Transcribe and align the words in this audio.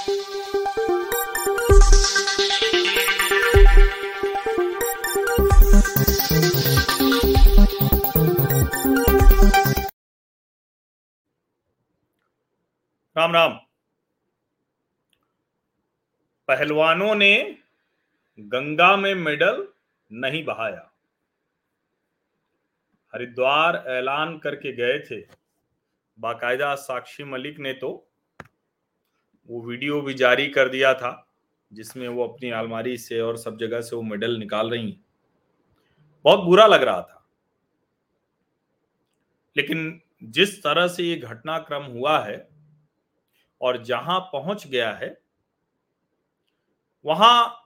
राम 0.00 0.12
राम। 13.32 13.52
पहलवानों 16.48 17.14
ने 17.14 17.58
गंगा 18.40 18.96
में 18.96 19.14
मेडल 19.14 19.68
नहीं 20.12 20.44
बहाया। 20.44 20.92
हरिद्वार 23.14 23.84
ऐलान 23.88 24.38
करके 24.38 24.72
गए 24.72 24.98
थे। 24.98 25.26
बाकायदा 26.18 26.74
साक्षी 26.74 27.24
मलिक 27.24 27.58
ने 27.58 27.72
तो 27.72 28.09
वो 29.48 29.62
वीडियो 29.62 30.00
भी 30.00 30.14
जारी 30.14 30.46
कर 30.48 30.68
दिया 30.68 30.94
था, 30.94 31.26
जिसमें 31.72 32.08
वो 32.08 32.26
अपनी 32.28 32.50
अलमारी 32.50 32.98
से 32.98 33.20
और 33.20 33.36
सब 33.36 33.58
जगह 33.58 33.80
से 33.80 33.96
वो 33.96 34.02
मेडल 34.02 34.38
निकाल 34.38 34.70
रही 34.70 34.98
बहुत 36.24 36.44
बुरा 36.44 36.66
लग 36.66 36.82
रहा 36.82 37.02
था। 37.02 37.26
लेकिन 39.56 40.00
जिस 40.22 40.62
तरह 40.62 40.88
से 40.88 41.04
ये 41.04 41.16
घटनाक्रम 41.16 41.82
हुआ 41.82 42.18
है 42.24 42.48
और 43.60 43.82
जहाँ 43.84 44.20
पहुँच 44.20 44.66
गया 44.66 44.92
है, 44.92 45.22
वहाँ 47.04 47.56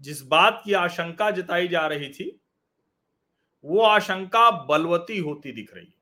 जिस 0.00 0.22
बात 0.22 0.62
की 0.64 0.72
आशंका 0.72 1.30
जताई 1.30 1.68
जा 1.68 1.86
रही 1.86 2.08
थी, 2.08 2.40
वो 3.64 3.80
आशंका 3.80 4.50
बलवती 4.50 5.18
होती 5.18 5.52
दिख 5.52 5.74
रही 5.74 5.86
है। 5.86 5.94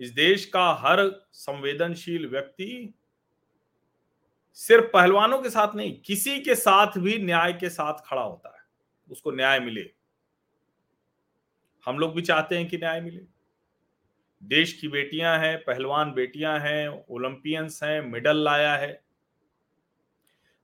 इस 0.00 0.10
देश 0.10 0.44
का 0.44 0.72
हर 0.72 1.00
संवेदनशील 1.32 2.26
व्यक्ति 2.26 2.94
सिर्फ़ 4.54 4.84
पहलवानों 4.84 5.42
के 5.42 5.50
साथ 5.50 5.74
नहीं, 5.74 6.00
किसी 6.00 6.40
के 6.40 6.54
साथ 6.54 6.98
भी 6.98 7.18
न्याय 7.18 7.52
के 7.52 7.68
साथ 7.68 7.94
खड़ा 8.06 8.22
होता 8.22 8.48
है। 8.48 8.64
उसको 9.10 9.30
न्याय 9.30 9.60
मिले। 9.60 9.90
हम 11.86 11.98
लोग 11.98 12.14
भी 12.14 12.22
चाहते 12.22 12.58
हैं 12.58 12.68
कि 12.68 12.76
न्याय 12.76 13.00
मिले। 13.00 13.20
देश 14.42 14.72
की 14.72 14.88
बेटियाँ 14.88 15.38
हैं, 15.38 15.58
पहलवान 15.58 16.12
बेटियाँ 16.12 16.60
हैं, 16.60 17.06
ओलंपियंस 17.10 17.80
हैं, 17.82 18.00
मेडल 18.00 18.36
लाया 18.36 18.76
है। 18.76 19.04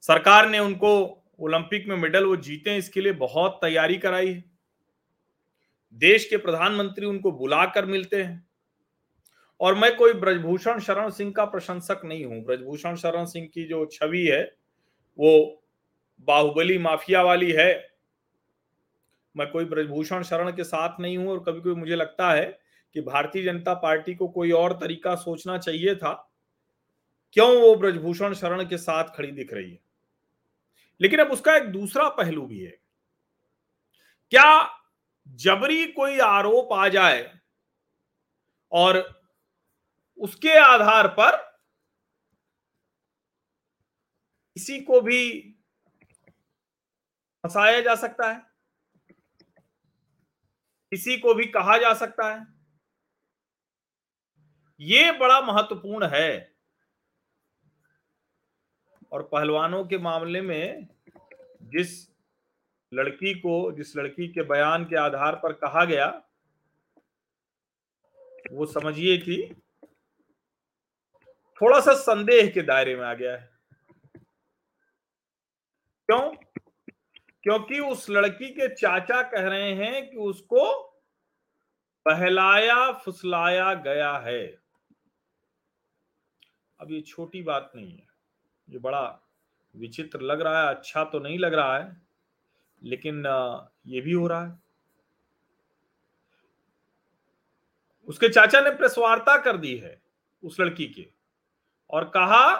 सरकार 0.00 0.48
ने 0.48 0.58
उनको 0.58 1.22
ओलंपिक 1.40 1.86
में 1.86 1.96
मेडल, 1.96 2.24
वो 2.24 2.36
जीते, 2.36 2.76
इसके 2.76 3.00
लिए 3.00 3.12
बहुत 3.12 3.58
तैयारी 3.62 3.98
कराई 3.98 4.32
है। 4.34 4.44
देश 5.92 6.28
के 6.28 6.36
प्रधानमंत्री 6.36 7.06
उनको 7.06 7.32
बुलाकर 7.32 7.86
मिलते 7.86 8.22
हैं। 8.22 8.49
और 9.60 9.74
मैं 9.74 9.96
कोई 9.96 10.12
ब्रजभूषण 10.12 10.80
शरण 10.80 11.10
सिंह 11.10 11.32
का 11.32 11.44
प्रशंसक 11.44 12.00
नहीं 12.04 12.24
हूँ। 12.24 12.44
ब्रजभूषण 12.44 12.96
शरण 12.96 13.24
सिंह 13.24 13.46
की 13.46 13.64
जो 13.64 13.86
छवि 13.86 14.26
है, 14.26 14.54
वो 15.18 15.62
बाहुबली 16.20 16.78
माफिया 16.78 17.22
वाली 17.22 17.52
है। 17.52 17.90
मैं 19.36 19.50
कोई 19.50 19.64
ब्रजभूषण 19.64 20.22
शरण 20.22 20.52
के 20.52 20.64
साथ 20.64 21.00
नहीं 21.00 21.18
हूँ 21.18 21.28
और 21.28 21.40
कभी 21.40 21.60
कभी 21.60 21.74
मुझे 21.74 21.96
लगता 21.96 22.32
है 22.32 22.60
कि 22.94 23.00
भारतीय 23.00 23.42
जनता 23.42 23.74
पार्टी 23.74 24.14
को 24.14 24.28
कोई 24.28 24.50
और 24.50 24.72
तरीका 24.72 25.14
सोचना 25.14 25.58
चाहिए 25.58 25.94
था। 25.94 26.32
क्यों 27.32 27.60
वो 27.60 27.76
ब्रजभूषण 27.76 28.34
शरण 28.34 28.64
के 28.64 28.78
साथ 28.78 29.04
खड़ी 29.04 29.30
दिख 29.30 29.52
रही 29.52 29.70
है? 29.70 29.78
लेकिन 31.00 31.20
अब 31.20 31.30
उसका 31.30 31.56
एक 31.56 31.64
दूसरा 31.64 32.08
पहलू 32.08 32.46
भी 32.46 32.60
है। 32.60 32.78
क्या 34.30 34.70
जबरी 35.28 35.86
कोई 35.86 36.18
आरोप 36.18 36.72
आ 36.72 36.88
जाए 36.88 37.34
और 38.72 39.19
उसके 40.20 40.58
आधार 40.58 41.08
पर 41.08 41.36
किसी 44.54 44.80
को 44.80 45.00
भी 45.00 45.40
फंसाया 47.42 47.80
जा 47.80 47.94
सकता 47.94 48.32
है। 48.32 48.50
किसी 50.90 51.16
को 51.16 51.34
भी 51.34 51.46
कहा 51.46 51.78
जा 51.78 51.94
सकता 51.94 52.34
है। 52.34 52.46
ये 54.80 55.12
बड़ा 55.12 55.40
महत्वपूर्ण 55.40 56.06
है। 56.06 56.56
और 59.12 59.22
पहलवानों 59.22 59.84
के 59.84 59.98
मामले 59.98 60.40
में 60.40 60.88
जिस 61.62 62.10
लड़की 62.92 63.40
को, 63.40 63.72
जिस 63.72 63.96
लड़की 63.96 64.28
के 64.28 64.42
बयान 64.42 64.84
के 64.84 64.96
आधार 64.96 65.36
पर 65.36 65.52
कहा 65.52 65.84
गया, 65.84 66.28
वो 68.52 68.66
समझिए 68.66 69.18
कि 69.18 69.62
थोड़ा 71.60 71.80
सा 71.80 71.94
संदेह 71.94 72.50
के 72.50 72.62
दायरे 72.62 72.94
में 72.96 73.04
आ 73.04 73.14
गया 73.14 73.32
है। 73.32 73.50
क्यों? 76.08 76.30
क्योंकि 77.42 77.78
उस 77.80 78.08
लड़की 78.10 78.48
के 78.50 78.68
चाचा 78.74 79.22
कह 79.22 79.48
रहे 79.48 79.72
हैं 79.74 80.10
कि 80.10 80.16
उसको 80.18 80.64
बहलाया, 82.06 82.90
फुसलाया 82.94 83.72
गया 83.76 84.12
है। 84.18 84.46
अब 86.80 86.90
ये 86.90 87.00
छोटी 87.00 87.42
बात 87.42 87.72
नहीं 87.76 87.92
है। 87.92 88.06
ये 88.68 88.78
बड़ा 88.78 89.02
विचित्र 89.74 90.20
लग 90.20 90.40
रहा 90.40 90.62
है 90.62 90.74
अच्छा 90.74 91.04
तो 91.04 91.18
नहीं 91.18 91.38
लग 91.38 91.54
रहा 91.54 91.78
है, 91.78 91.96
लेकिन 92.82 93.26
ये 93.86 94.00
भी 94.00 94.12
हो 94.12 94.26
रहा 94.26 94.46
है। 94.46 94.58
उसके 98.08 98.28
चाचा 98.28 98.60
ने 98.60 98.70
प्रेस 98.70 98.94
वार्ता 98.98 99.36
कर 99.36 99.56
दी 99.56 99.76
है, 99.76 100.00
उस 100.42 100.60
लड़की 100.60 100.86
के। 100.86 101.19
और 101.90 102.04
कहा, 102.08 102.56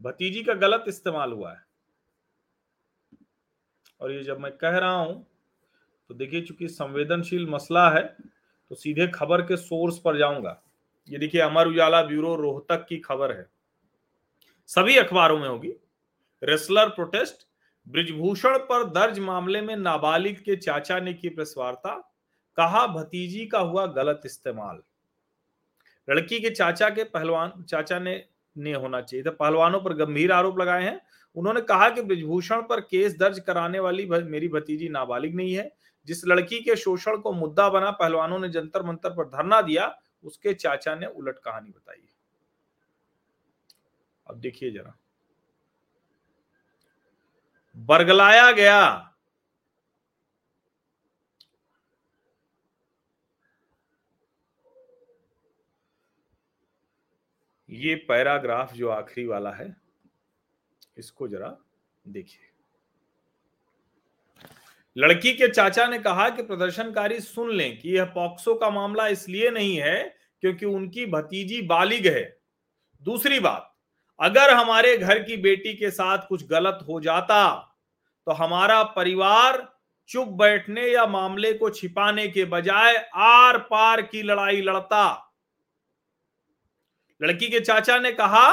भतीजी 0.00 0.42
का 0.42 0.54
गलत 0.54 0.84
इस्तेमाल 0.88 1.32
हुआ 1.32 1.52
है। 1.52 1.64
और 4.00 4.12
ये 4.12 4.22
जब 4.24 4.38
मैं 4.38 4.50
कह 4.52 4.78
रहा 4.78 4.94
हूँ 4.94 5.26
तो 6.10 6.14
देखिए 6.14 6.40
चूँकि 6.42 6.68
संवेदनशील 6.68 7.48
मसला 7.48 7.88
है 7.90 8.02
तो 8.70 8.74
सीधे 8.74 9.06
खबर 9.08 9.42
के 9.42 9.56
सोर्स 9.56 9.98
पर 9.98 10.18
जाऊँगा। 10.18 10.60
ये 11.08 11.18
देखिए, 11.18 11.40
अमर 11.40 11.66
उजाला 11.66 12.02
ब्यूरो 12.02 12.34
रोहतक 12.36 12.84
की 12.88 12.96
खबर 12.98 13.32
है। 13.32 13.46
सभी 14.68 14.96
अखबारों 14.96 15.38
में 15.38 15.48
होगी। 15.48 15.72
रेसलर 16.42 16.88
प्रोटेस्ट, 16.88 17.46
ब्रिजभूषण 17.86 18.58
पर 18.60 18.84
दर्ज 18.90 19.18
मामले 19.18 19.60
में 19.60 19.74
नाबालिग 19.76 20.40
के 20.40 20.56
चाचा 20.56 20.98
ने 21.00 21.12
की 21.14 21.28
प्रेस 21.28 21.54
वार्ता 21.58 21.94
कहा, 22.58 22.86
भतीजी 22.86 23.46
का 23.46 23.58
हुआ 23.58 23.86
गलत 23.88 24.22
इस्तेमाल। 24.24 24.82
लड़की 26.10 26.40
के 26.40 26.50
चाचा 26.50 26.88
के 26.88 27.04
पहलवान, 27.04 27.62
चाचा 27.62 27.98
ने 27.98 28.24
ने 28.56 28.72
होना 28.74 29.00
चाहिए। 29.00 29.24
था 29.24 29.30
पहलवानों 29.30 29.80
पर 29.80 29.92
गंभीर 29.94 30.32
आरोप 30.32 30.58
लगाए 30.58 30.82
हैं। 30.84 31.00
उन्होंने 31.36 31.60
कहा 31.60 31.88
कि 31.88 32.02
ब्रिजभूषण 32.02 32.62
पर 32.62 32.80
केस 32.80 33.16
दर्ज 33.18 33.38
कराने 33.40 33.78
वाली 33.78 34.06
मेरी 34.06 34.48
भतीजी 34.48 34.88
नाबालिग 34.88 35.34
नहीं 35.34 35.54
है। 35.54 35.70
जिस 36.06 36.26
लड़की 36.26 36.60
के 36.60 36.76
शोषण 36.76 37.16
को 37.16 37.32
मुद्दा 37.32 37.68
बना, 37.68 37.90
पहलवानों 37.90 38.38
ने 38.38 38.48
जंतर 38.48 38.82
मंतर 38.82 39.10
पर 39.10 39.24
धरना 39.24 39.62
दिया, 39.62 39.98
उसके 40.24 40.54
चाचा 40.54 40.94
ने 40.94 41.06
उलट 41.06 41.38
कहानी 41.38 41.70
बताई 41.70 42.08
अब 44.26 44.40
देखिए 44.40 44.70
जरा। 44.70 44.94
बरगलाया 47.76 48.52
गया 48.52 49.11
ये 57.72 57.94
पैराग्राफ 58.08 58.72
जो 58.74 58.88
आखिरी 58.90 59.26
वाला 59.26 59.50
है, 59.50 59.74
इसको 60.96 61.28
जरा 61.28 61.56
देखिए। 62.04 62.50
लड़की 64.96 65.32
के 65.32 65.48
चाचा 65.48 65.86
ने 65.86 65.98
कहा 65.98 66.28
कि 66.28 66.42
प्रदर्शनकारी 66.42 67.20
सुन 67.20 67.50
लें 67.50 67.78
कि 67.78 67.96
यह 67.96 68.04
पॉक्सो 68.14 68.54
का 68.54 68.70
मामला 68.70 69.06
इसलिए 69.08 69.50
नहीं 69.50 69.76
है 69.76 70.02
क्योंकि 70.42 70.66
उनकी 70.66 71.06
भतीजी 71.06 71.62
बालिग 71.64 72.06
है। 72.06 72.24
दूसरी 73.02 73.40
बात, 73.40 73.68
अगर 74.20 74.54
हमारे 74.54 74.96
घर 74.98 75.22
की 75.22 75.36
बेटी 75.38 75.74
के 75.74 75.90
साथ 75.90 76.26
कुछ 76.28 76.46
गलत 76.48 76.84
हो 76.88 77.00
जाता 77.00 77.68
तो 78.26 78.32
हमारा 78.34 78.82
परिवार 78.92 79.66
चुप 80.10 80.28
बैठने 80.38 80.86
या 80.86 81.06
मामले 81.06 81.52
को 81.52 81.70
छिपाने 81.70 82.26
के 82.28 82.44
बजाय 82.46 82.96
आर 83.16 83.58
पार 83.60 84.02
की 84.02 84.22
लड़ाई 84.22 84.60
लड़ता। 84.62 85.31
लड़की 87.22 87.48
के 87.48 87.60
चाचा 87.60 87.98
ने 87.98 88.12
कहा 88.12 88.50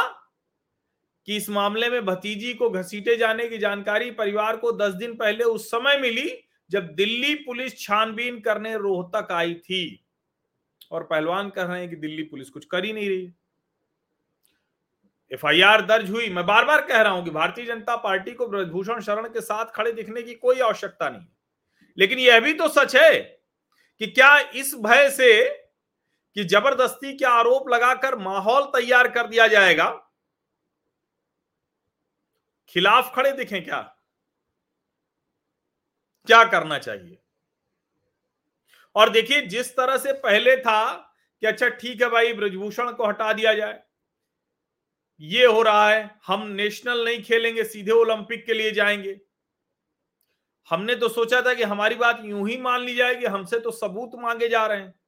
कि 1.28 1.36
इस 1.38 1.50
मामले 1.50 1.90
में 1.90 2.06
भतीजी 2.06 2.54
को 2.54 2.70
घसीटे 2.70 3.16
जाने 3.18 3.48
की 3.50 3.58
जानकारी 3.58 4.12
परिवार 4.12 4.58
को 4.58 4.72
दस 4.72 4.94
दिन 4.94 5.16
पहले 5.16 5.44
उस 5.44 5.68
समय 5.72 5.98
मिली 5.98 6.32
जब 6.70 6.88
दिल्ली 6.96 7.34
पुलिस 7.36 7.80
छानबीन 7.80 8.40
करने 8.40 8.76
रोहतक 8.78 9.32
आई 9.32 9.54
थी। 9.54 10.06
और 10.92 11.04
पहलवान 11.04 11.50
कह 11.50 11.64
रहे 11.64 11.80
हैं 11.80 11.90
कि 11.90 11.96
दिल्ली 11.96 12.24
पुलिस 12.24 12.50
कुछ 12.50 12.66
कर 12.66 12.86
ही 12.86 12.94
नहीं 12.94 13.10
रही 13.10 13.32
एफआईआर 15.32 15.82
दर्ज 15.86 16.10
हुई। 16.10 16.30
मैं 16.30 16.46
बार 16.46 16.66
बार 16.66 16.82
कह 16.82 17.02
रहा 17.02 17.12
हूँ 17.12 17.24
कि 17.24 17.32
भारतीय 17.32 17.66
जनता 17.66 17.96
पार्टी 17.96 18.32
को 18.32 18.48
ब्रजभूषण 18.48 19.02
शरण 19.02 19.28
के 19.28 19.42
साथ 19.42 19.66
खड़े 19.66 19.92
दिखने 19.92 20.22
की 20.22 20.34
कोई 20.36 20.60
आवश्यकता 20.60 21.10
नहीं 21.10 21.28
लेकिन 21.98 22.20
यह 22.20 22.40
भी 22.40 22.54
तो 22.54 22.68
सच 22.68 22.96
है 22.96 23.20
कि 24.02 24.08
क्या 24.08 24.38
इस 24.40 24.74
भय 24.76 25.10
से 25.10 25.30
कि 26.36 26.44
ज़बरदस्ती 26.44 27.18
के 27.18 27.26
आरोप 27.26 27.70
लगाकर 27.70 28.16
माहौल 28.16 28.64
तैयार 28.64 29.08
कर 29.08 29.28
दिया 29.28 29.48
जाएगा। 29.48 30.06
खिलाफ 32.68 33.16
खड़े 33.16 33.32
दिखें 33.32 33.64
क्या? 33.64 33.96
क्या 36.28 36.44
करना 36.44 36.78
चाहिए? 36.78 37.20
और 38.96 39.10
देखिए, 39.10 39.42
जिस 39.42 39.78
तरह 39.78 39.98
से 39.98 40.14
पहले 40.14 40.58
था 40.58 40.94
कि 41.42 41.48
अच्छा 41.48 41.70
ठीक 41.70 42.02
है 42.02 42.10
भाई, 42.10 42.34
ब्रजभूषण 42.34 42.92
को 42.92 43.08
हटा 43.08 43.34
दिया 43.34 43.54
जाए। 43.54 43.84
ये 45.22 45.46
हो 45.46 45.62
रहा 45.62 45.90
है, 45.90 46.20
हम 46.28 46.48
नेशनल 46.48 47.06
नहीं 47.06 47.24
खेलेंगे, 47.24 47.64
सीधे 47.64 47.92
ओलंपिक 47.92 48.46
के 48.46 48.54
लिए 48.54 48.72
जाएँगे। 48.72 49.22
हमने 50.70 50.96
तो 50.96 51.10
सोचा 51.10 51.42
था 51.42 51.54
कि 51.54 51.64
हमारी 51.64 51.96
बात 51.96 52.22
यूँ 52.26 52.50
ही 52.50 52.58
मान 52.58 52.82
ली 52.82 52.96
जाएगी, 52.96 53.26
हमसे 53.26 53.60
तो 53.60 53.72
सबूत 53.72 54.12
मांगे 54.16 54.50
जा 54.50 54.68
रहे 54.68 54.82
हैं। 54.82 54.99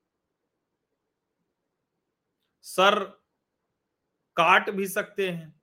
सर 2.62 3.04
काट 4.36 4.70
भी 4.70 4.88
सकते 4.88 5.30
हैं। 5.30 5.62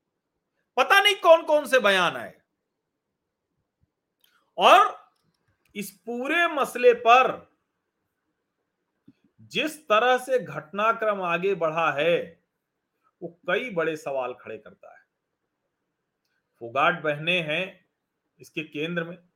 पता 0.76 1.00
नहीं 1.00 1.14
कौन 1.14 1.42
कौन 1.42 1.66
से 1.66 1.78
बयान 1.78 2.16
आए। 2.16 2.40
और 4.58 5.10
इस 5.74 5.90
पूरे 5.90 6.46
मसले 6.46 6.92
पर 6.92 7.52
जिस 9.40 9.88
तरह 9.88 10.18
से 10.18 10.38
घटनाक्रम 10.38 11.22
आगे 11.22 11.54
बढ़ा 11.54 11.92
है, 11.92 12.44
वो 13.22 13.28
कई 13.28 13.70
बड़े 13.70 13.96
सवाल 13.96 14.34
खड़े 14.34 14.58
करता 14.58 14.92
है। 14.92 15.04
फोगाट 16.60 17.02
बहने 17.02 17.40
हैं 17.40 17.90
इसके 18.40 18.64
केंद्र 18.64 19.04
में। 19.04 19.28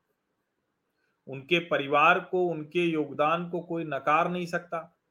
उनके 1.26 1.58
परिवार 1.58 2.20
को, 2.20 2.46
उनके 2.46 2.80
योगदान 2.80 3.50
को 3.50 3.60
कोई 3.60 3.84
नकार 3.84 4.28
नहीं 4.28 4.46
सकता। 4.46 5.01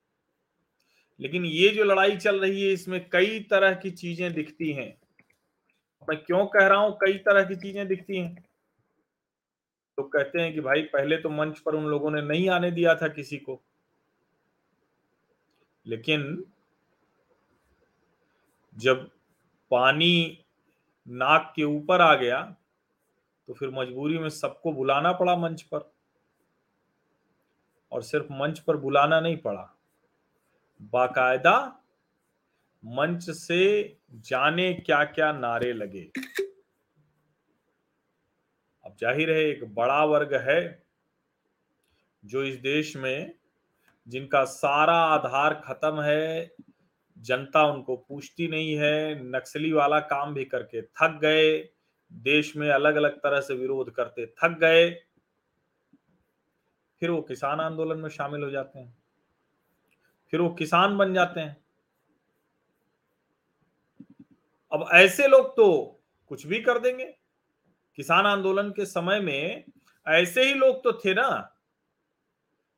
लेकिन 1.21 1.45
ये 1.45 1.69
जो 1.69 1.83
लड़ाई 1.83 2.17
चल 2.17 2.39
रही 2.39 2.61
है, 2.63 2.71
इसमें 2.73 3.09
कई 3.09 3.39
तरह 3.39 3.73
की 3.73 3.91
चीज़ें 3.91 4.33
दिखती 4.33 4.71
हैं। 4.71 4.95
मैं 6.07 6.17
क्यों 6.23 6.45
कह 6.45 6.67
रहा 6.67 6.79
हूँ 6.79 6.97
कई 7.01 7.17
तरह 7.17 7.43
की 7.43 7.55
चीज़ें 7.55 7.87
दिखती 7.87 8.17
हैं? 8.17 8.35
तो 9.97 10.03
कहते 10.03 10.41
हैं 10.41 10.53
कि 10.53 10.61
भाई, 10.61 10.81
पहले 10.81 11.17
तो 11.17 11.29
मंच 11.29 11.59
पर 11.59 11.75
उन 11.75 11.85
लोगों 11.85 12.11
ने 12.11 12.21
नहीं 12.21 12.49
आने 12.49 12.71
दिया 12.71 12.95
था 12.95 13.07
किसी 13.07 13.37
को। 13.37 13.61
लेकिन 15.85 16.43
जब 18.75 19.09
पानी 19.71 20.43
नाक 21.07 21.53
के 21.55 21.63
ऊपर 21.63 22.01
आ 22.01 22.13
गया 22.15 22.41
तो 23.47 23.53
फिर 23.53 23.69
मजबूरी 23.69 24.17
में 24.17 24.29
सबको 24.29 24.71
बुलाना 24.71 25.11
पड़ा 25.11 25.35
मंच 25.35 25.61
पर। 25.61 25.91
और 27.91 28.03
सिर्फ़ 28.03 28.33
मंच 28.33 28.59
पर 28.59 28.77
बुलाना 28.77 29.19
नहीं 29.19 29.37
पड़ा। 29.37 29.80
बाकायदा 30.81 31.57
मंच 32.83 33.29
से 33.29 33.97
जाने 34.11 34.73
क्या 34.73 35.03
क्या 35.03 35.31
नारे 35.31 35.73
लगे? 35.73 36.11
अब 38.85 38.95
ज़ाहिर 39.01 39.31
है, 39.31 39.43
एक 39.43 39.63
बड़ा 39.73 40.03
वर्ग 40.05 40.33
है 40.49 40.83
जो 42.23 42.43
इस 42.43 42.55
देश 42.55 42.95
में, 42.95 43.33
जिनका 44.07 44.43
सारा 44.45 44.93
आधार 44.93 45.53
खत्म 45.65 46.01
है, 46.01 46.51
जनता 47.17 47.63
उनको 47.63 47.95
पूछती 47.97 48.47
नहीं 48.47 48.75
है, 48.75 49.29
नक्सली 49.35 49.71
वाला 49.71 49.99
काम 49.99 50.33
भी 50.33 50.45
करके 50.45 50.81
थक 50.81 51.19
गए, 51.21 51.57
देश 52.11 52.55
में 52.57 52.69
अलग 52.69 52.95
अलग 52.95 53.17
तरह 53.17 53.41
से 53.41 53.53
विरोध 53.53 53.91
करते 53.91 54.25
थक 54.43 54.57
गए, 54.61 54.89
फिर 57.01 57.09
वो 57.09 57.21
किसान 57.21 57.59
आंदोलन 57.59 57.99
में 57.99 58.09
शामिल 58.09 58.43
हो 58.43 58.49
जाते 58.49 58.79
हैं। 58.79 59.00
फिर 60.31 60.41
वो 60.41 60.49
किसान 60.49 60.97
बन 60.97 61.13
जाते 61.13 61.39
हैं। 61.39 61.57
अब 64.71 64.87
ऐसे 64.93 65.27
लोग 65.27 65.49
तो 65.51 65.67
कुछ 66.31 66.45
भी 66.47 66.61
कर 66.61 66.79
देंगे। 66.79 67.05
किसान 67.97 68.25
आंदोलन 68.25 68.69
के 68.69 68.85
समय 68.85 69.19
में 69.19 69.63
ऐसे 70.07 70.43
ही 70.43 70.53
लोग 70.53 70.83
तो 70.83 70.91
थे 70.93 71.13
ना, 71.13 71.55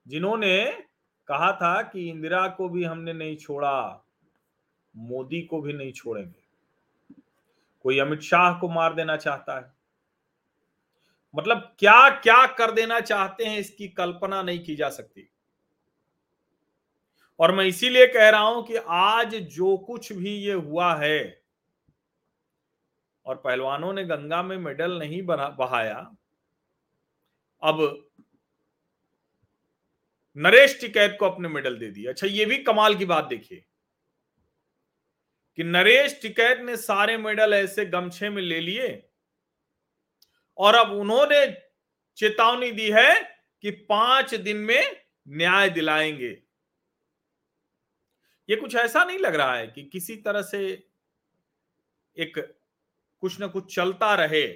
जिन्होंने 0.05 0.65
कहा 1.27 1.51
था 1.51 1.81
कि 1.81 2.09
इंदिरा 2.09 2.47
को 2.47 2.69
भी 2.69 2.83
हमने 2.83 3.13
नहीं 3.13 3.35
छोड़ा, 3.37 4.05
मोदी 4.95 5.41
को 5.41 5.61
भी 5.61 5.73
नहीं 5.73 5.91
छोड़ेंगे। 5.91 6.41
कोई 7.85 7.99
अमित 7.99 8.21
शाह 8.21 8.59
को 8.59 8.69
मार 8.69 8.93
देना 8.93 9.17
चाहता 9.17 9.59
है। 9.59 9.71
मतलब 11.35 11.75
क्या 11.79 12.09
क्या 12.09 12.45
कर 12.47 12.71
देना 12.71 12.99
चाहते 12.99 13.45
हैं, 13.45 13.57
इसकी 13.59 13.87
कल्पना 13.87 14.41
नहीं 14.41 14.63
की 14.63 14.75
जा 14.75 14.89
सकती। 14.89 15.29
और 17.43 17.51
मैं 17.51 17.65
इसीलिए 17.65 18.07
कह 18.07 18.29
रहा 18.29 18.41
हूँ 18.41 18.65
कि 18.67 18.75
आज 18.87 19.35
जो 19.35 19.77
कुछ 19.77 20.13
भी 20.13 20.35
ये 20.37 20.53
हुआ 20.53 20.95
है, 20.95 21.41
और 23.25 23.35
पहलवानों 23.35 23.93
ने 23.93 24.03
गंगा 24.03 24.43
में 24.43 24.57
मेडल 24.57 24.97
नहीं 24.99 25.21
बहाया, 25.23 26.15
अब 27.63 28.09
नरेश 30.37 30.79
टिकैत 30.81 31.17
को 31.19 31.25
अपने 31.25 31.49
मेडल 31.49 31.77
दे 31.77 31.91
दिया। 31.91 32.11
अच्छा 32.11 32.27
ये 32.27 32.45
भी 32.45 32.57
कमाल 32.57 32.95
की 32.95 33.05
बात 33.05 33.25
देखिए 33.25 33.63
कि 35.57 35.63
नरेश 35.63 36.19
टिकैत 36.21 36.59
ने 36.59 36.77
सारे 36.77 37.17
मेडल 37.17 37.53
ऐसे 37.53 37.85
गमछे 37.85 38.29
में 38.29 38.41
ले 38.41 38.59
लिए, 38.61 39.09
और 40.57 40.75
अब 40.75 40.91
उन्होंने 40.91 41.45
चेतावनी 42.17 42.71
दी 42.71 42.89
है 42.91 43.21
कि 43.63 43.71
पाँच 43.71 44.35
दिन 44.35 44.57
में 44.57 44.95
न्याय 45.27 45.69
दिलाएँगे। 45.69 46.42
ये 48.49 48.55
कुछ 48.55 48.75
ऐसा 48.75 49.03
नहीं 49.03 49.19
लग 49.19 49.35
रहा 49.35 49.55
है 49.55 49.67
कि 49.67 49.83
किसी 49.83 50.15
तरह 50.15 50.41
से 50.41 50.89
एक 52.17 52.37
कुछ 53.21 53.39
ना 53.39 53.47
कुछ 53.47 53.75
चलता 53.75 54.13
रहे 54.15 54.47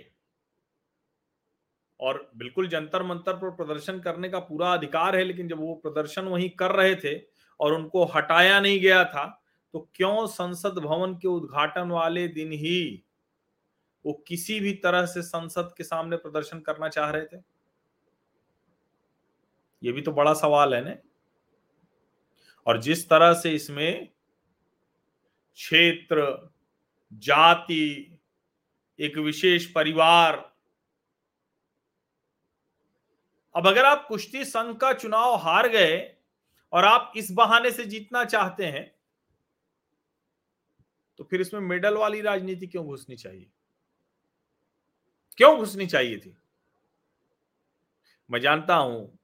और 1.99 2.31
बिल्कुल 2.35 2.67
जंतर 2.67 3.03
मंतर 3.03 3.33
पर 3.33 3.49
प्रदर्शन 3.49 3.99
करने 3.99 4.29
का 4.29 4.39
पूरा 4.39 4.73
अधिकार 4.73 5.15
है, 5.15 5.23
लेकिन 5.23 5.47
जब 5.47 5.59
वो 5.59 5.75
प्रदर्शन 5.75 6.25
वहीं 6.25 6.49
कर 6.49 6.71
रहे 6.71 6.95
थे 6.95 7.21
और 7.59 7.73
उनको 7.73 8.05
हटाया 8.05 8.59
नहीं 8.59 8.79
गया 8.79 9.03
था 9.05 9.43
तो 9.73 9.89
क्यों 9.95 10.27
संसद 10.27 10.79
भवन 10.79 11.15
के 11.15 11.27
उद्घाटन 11.27 11.89
वाले 11.89 12.27
दिन 12.27 12.51
ही 12.51 13.03
वो 14.05 14.13
किसी 14.27 14.59
भी 14.59 14.73
तरह 14.73 15.05
से 15.05 15.21
संसद 15.21 15.73
के 15.77 15.83
सामने 15.83 16.17
प्रदर्शन 16.17 16.59
करना 16.59 16.89
चाह 16.89 17.09
रहे 17.09 17.25
थे? 17.25 17.37
ये 19.83 19.91
भी 19.91 20.01
तो 20.01 20.11
बड़ा 20.11 20.33
सवाल 20.33 20.75
है 20.75 20.81
ना। 20.85 20.95
और 22.67 22.81
जिस 22.81 23.07
तरह 23.09 23.33
से 23.33 23.51
इसमें 23.51 24.07
क्षेत्र, 25.57 26.51
जाति, 27.13 28.19
एक 28.99 29.17
विशेष 29.17 29.65
परिवार। 29.71 30.35
अब 33.55 33.67
अगर 33.67 33.85
आप 33.85 34.05
कुश्ती 34.07 34.45
संघ 34.45 34.75
का 34.77 34.93
चुनाव 34.93 35.35
हार 35.35 35.67
गए 35.67 35.97
और 36.73 36.85
आप 36.85 37.13
इस 37.17 37.31
बहाने 37.31 37.71
से 37.71 37.85
जीतना 37.85 38.23
चाहते 38.25 38.65
हैं 38.65 38.91
तो 41.19 41.23
फिर 41.23 41.41
इसमें 41.41 41.61
मेडल 41.61 41.97
वाली 41.97 42.21
राजनीति 42.21 42.67
क्यों 42.67 42.85
घुसनी 42.85 43.15
चाहिए? 43.15 43.47
क्यों 45.37 45.57
घुसनी 45.57 45.87
चाहिए 45.87 46.17
थी? 46.17 46.35
मैं 48.29 48.39
जानता 48.39 48.75
हूँ 48.75 49.19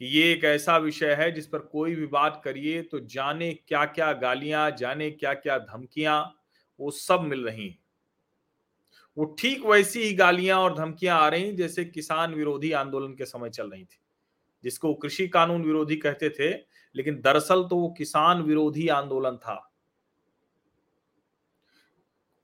कि 0.00 0.06
ये 0.06 0.32
एक 0.32 0.44
ऐसा 0.44 0.76
विषय 0.78 1.14
है 1.14 1.30
जिस 1.32 1.46
पर 1.46 1.58
कोई 1.58 1.94
भी 1.94 2.06
बात 2.06 2.40
करिए 2.44 2.82
तो 2.82 3.00
जाने 3.00 3.52
क्या 3.68 3.84
क्या 3.84 4.12
गालियाँ, 4.12 4.70
जाने 4.70 5.10
क्या 5.10 5.34
क्या 5.34 5.58
धमकियाँ, 5.58 6.34
वो 6.80 6.90
सब 6.90 7.20
मिल 7.20 7.44
रही 7.44 7.68
हैं। 7.68 7.78
वो 9.16 9.24
ठीक 9.38 9.64
वैसी 9.66 10.02
ही 10.02 10.12
गालियाँ 10.14 10.58
और 10.58 10.74
धमकियाँ 10.74 11.18
आ 11.20 11.28
रही 11.28 11.52
जैसे 11.52 11.84
किसान 11.84 12.34
विरोधी 12.34 12.72
आंदोलन 12.72 13.14
के 13.14 13.24
समय 13.24 13.50
चल 13.50 13.70
रही 13.70 13.84
थी, 13.84 13.98
जिसको 14.64 14.94
कृषि 14.94 15.28
कानून 15.28 15.64
विरोधी 15.64 15.96
कहते 15.96 16.30
थे, 16.30 16.50
लेकिन 16.94 17.20
दरअसल 17.20 17.64
तो 17.64 17.76
वो 17.76 17.88
किसान 17.88 18.42
विरोधी 18.42 18.88
आंदोलन 18.88 19.36
था। 19.36 19.66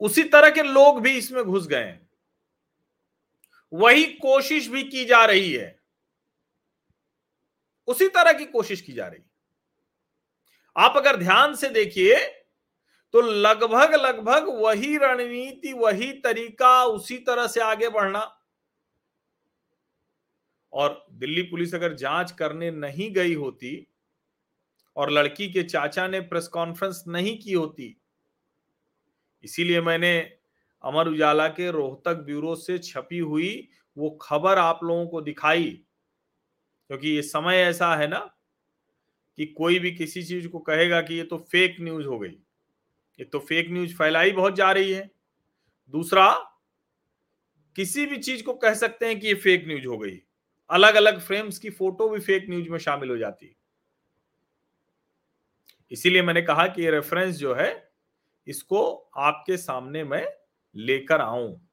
उसी 0.01 0.23
तरह 0.23 0.51
के 0.51 0.63
लोग 0.63 1.01
भी 1.01 1.17
इसमें 1.19 1.45
घुस 1.45 1.67
गए 1.67 1.99
वही 3.73 4.05
कोशिश 4.05 4.69
भी 4.69 4.83
की 4.83 5.05
जा 5.05 5.25
रही 5.25 5.53
है। 5.53 5.76
उसी 7.89 8.09
तरह 8.09 8.33
की 8.33 8.45
कोशिश 8.47 8.81
की 8.81 8.93
जा 8.93 9.07
रही 9.07 9.23
आप 10.77 10.97
अगर 10.97 11.17
ध्यान 11.17 11.55
से 11.55 11.69
देखिए 11.71 12.17
तो 13.15 13.21
लगभग 13.21 13.95
लगभग 13.97 14.49
वही 14.61 14.97
रणनीति, 14.97 15.73
वही 15.73 16.13
तरीका 16.21 16.85
उसी 16.85 17.19
तरह 17.19 17.47
से 17.47 17.61
आगे 17.61 17.89
बढ़ना। 17.89 18.21
और 20.73 21.05
दिल्ली 21.13 21.43
पुलिस 21.43 21.75
अगर 21.75 21.95
जाँच 21.95 22.33
करने 22.33 22.71
नहीं 22.71 23.11
गई 23.13 23.35
होती 23.35 23.87
और 24.97 25.11
लड़की 25.11 25.49
के 25.53 25.63
चाचा 25.63 26.07
ने 26.09 26.21
प्रेस 26.23 26.49
कॉन्फ्रेंस 26.49 27.03
नहीं 27.09 27.39
की 27.39 27.53
होती, 27.53 27.97
इसीलिए 29.45 29.81
मैंने 29.81 30.19
अमर 30.85 31.09
उजाला 31.09 31.49
के 31.49 31.71
रोहतक 31.71 32.23
ब्यूरो 32.27 32.55
से 32.57 32.79
छपी 32.81 33.19
हुई 33.19 33.69
वो 33.97 34.11
खबर 34.23 34.59
आप 34.59 34.81
लोगों 34.85 35.07
को 35.07 35.21
दिखाई। 35.21 35.73
क्योंकि 36.91 37.09
ये 37.09 37.23
समय 37.23 37.57
ऐसा 37.57 37.97
है 37.97 38.09
ना 38.09 38.37
कि 39.39 39.47
कोई 39.47 39.79
भी 39.79 39.91
किसी 39.93 40.23
चीज़ 40.23 40.49
को 40.49 40.59
कहेगा 40.59 41.01
कि 41.01 41.15
ये 41.15 41.23
तो 41.23 41.39
फेक 41.39 41.77
न्यूज़ 41.81 42.07
हो 42.07 42.19
गई। 42.19 42.29
ये 42.29 43.25
तो 43.25 43.39
फेक 43.39 43.71
न्यूज़ 43.71 43.95
फैलाई 43.95 44.33
बहुत 44.33 44.57
जा 44.57 44.73
रही 44.73 44.93
है। 44.93 45.11
दूसरा, 45.95 46.33
किसी 47.77 48.07
भी 48.07 48.19
चीज़ 48.19 48.43
को 48.45 48.55
कह 48.55 48.75
सकते 48.75 49.07
हैं 49.07 49.21
कि 49.21 49.27
ये 49.27 49.35
फेक 49.35 49.65
न्यूज़ 49.67 49.87
हो 49.87 49.99
गई। 49.99 50.21
अलग 50.71 50.95
अलग 50.95 51.21
फ्रेम्स 51.21 51.59
की 51.59 51.71
फ़ोटो 51.71 52.09
भी 52.09 52.21
फेक 52.21 52.47
न्यूज़ 52.51 52.69
में 52.71 52.79
शामिल 52.79 53.11
हो 53.11 53.17
जाती। 53.17 53.57
इसीलिए 55.91 56.23
मैंने 56.23 56.43
कहा 56.43 56.67
कि 56.67 56.83
ये 56.83 56.91
रेफरेंस 56.91 57.37
जो 57.37 57.55
है, 57.55 57.91
इसको 58.47 59.11
आपके 59.17 59.57
सामने 59.57 60.05
मैं 60.05 60.27
लेकर 60.77 61.21
आऊँ। 61.21 61.69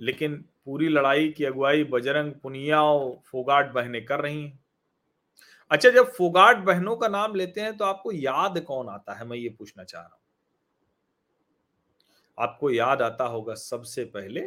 लेकिन 0.00 0.44
पूरी 0.66 0.88
लड़ाई 0.88 1.28
की 1.28 1.44
अगुवाई 1.44 1.84
बजरंग, 1.84 2.32
पुनिया 2.32 2.82
और 2.82 3.20
फोगाट 3.26 3.72
बहने 3.72 4.00
कर 4.00 4.20
रही 4.20 4.42
हैं। 4.42 4.58
अच्छा 5.70 5.90
जब 5.90 6.12
फोगाट 6.12 6.56
बहनों 6.56 6.96
का 6.96 7.08
नाम 7.08 7.34
लेते 7.34 7.60
हैं 7.60 7.76
तो 7.76 7.84
आपको 7.84 8.12
याद 8.12 8.60
कौन 8.60 8.88
आता 8.88 9.14
है? 9.14 9.26
मैं 9.26 9.36
ये 9.36 9.48
पूछना 9.48 9.84
चाह 9.84 10.02
रहा 10.02 10.10
हूँ। 10.10 10.18
आपको 12.38 12.70
याद 12.70 13.02
आता 13.02 13.24
होगा 13.24 13.54
सबसे 13.54 14.04
पहले 14.04 14.40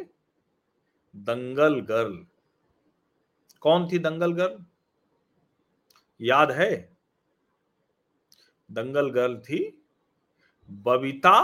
दंगल 1.14 1.80
गर्ल। 1.80 2.26
कौन 3.60 3.88
थी 3.92 3.98
दंगल 3.98 4.32
गर्ल? 4.32 4.64
याद 6.20 6.50
है? 6.50 6.96
दंगल 8.70 9.10
गर्ल 9.10 9.36
थी 9.38 9.58
बबीता 10.70 11.40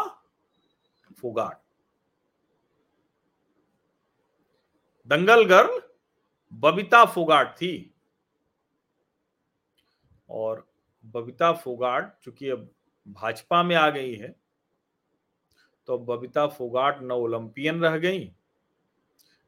फोगाट। 1.18 1.59
दंगल 5.10 5.44
गर्ल, 5.44 5.80
बबीता 6.52 7.04
फोगाट 7.04 7.54
थी। 7.56 7.94
और 10.30 10.66
बबीता 11.04 11.52
फोगाट 11.54 12.12
चूँकि 12.24 12.48
अब 12.48 12.68
भाजपा 13.06 13.62
में 13.62 13.74
आ 13.76 13.88
गई 13.90 14.14
है 14.14 14.34
तो 15.88 15.98
बबीता 15.98 16.46
फोगाट 16.48 17.02
न 17.02 17.12
ओलंपियन 17.12 17.80
रह 17.82 17.96
गई, 17.98 18.30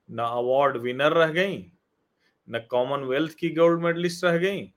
न 0.09 0.19
अवार्ड 0.19 0.77
विनर 0.77 1.13
रह 1.13 1.33
गई, 1.33 1.59
न 2.49 2.59
कॉमनवेल्थ 2.71 3.35
की 3.35 3.51
गोल्ड 3.55 3.83
मेडलिस्ट 3.83 4.25
रह 4.25 4.39
गई। 4.39 4.73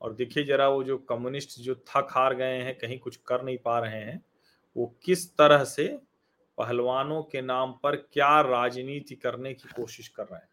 और 0.00 0.14
देखिए 0.14 0.44
जरा 0.44 0.68
वो 0.68 0.82
जो 0.84 0.96
कम्युनिस्ट 1.00 1.58
जो 1.60 1.74
थक 1.88 2.08
हार 2.10 2.34
गए 2.34 2.58
हैं, 2.58 2.76
कहीं 2.78 2.98
कुछ 2.98 3.16
कर 3.26 3.42
नहीं 3.42 3.58
पा 3.58 3.78
रहे 3.78 4.00
हैं, 4.00 4.20
वो 4.76 4.86
किस 5.04 5.28
तरह 5.36 5.64
से 5.66 5.86
पहलवानों 6.58 7.22
के 7.22 7.40
नाम 7.42 7.72
पर 7.82 7.96
क्या 7.96 8.40
राजनीति 8.40 9.14
करने 9.14 9.54
की 9.54 9.68
कोशिश 9.76 10.08
कर 10.08 10.22
रहे 10.22 10.36
हैं? 10.36 10.48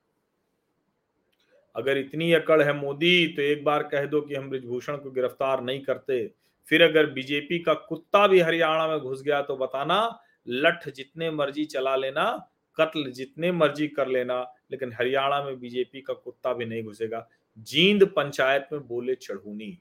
अगर 1.76 1.98
इतनी 1.98 2.34
अकड़ 2.34 2.62
है 2.62 2.74
मोदी 2.74 3.28
तो 3.28 3.42
एक 3.42 3.64
बार 3.64 3.84
कह 3.84 4.06
दो 4.06 4.22
कि 4.22 4.36
हम 4.36 4.50
ब्रिजभूषण 4.50 4.98
को 4.98 5.12
गिरफ़्तार 5.12 5.64
नहीं 5.64 5.82
करते। 5.82 6.32
फिर 6.66 6.84
अगर 6.84 7.06
बीजेपी 7.06 7.60
का 7.60 7.74
कुत्ता 7.74 8.28
भी 8.28 8.40
हरियाणा 8.40 8.88
में 8.88 9.00
घुस 9.00 9.22
गया 9.22 9.42
तो 9.42 9.58
बताना, 9.58 10.20
लठ 10.48 10.90
जितने 10.90 11.32
मर्ज़ी 11.32 11.66
चला 11.66 11.96
लेना, 11.96 12.50
कत्ल 12.78 13.12
जितने 13.12 13.52
मर्ज़ी 13.52 13.88
कर 13.88 14.08
लेना, 14.08 14.54
लेकिन 14.72 14.94
हरियाणा 14.94 15.44
में 15.44 15.60
बीजेपी 15.60 16.02
का 16.02 16.14
कुत्ता 16.14 16.54
भी 16.54 16.66
नहीं 16.66 16.84
घुसेगा। 16.84 17.30
जींद 17.58 18.06
पंचायत 18.06 18.68
में 18.74 18.88
बोले 18.88 19.16
चढ़ूनी। 19.16 19.80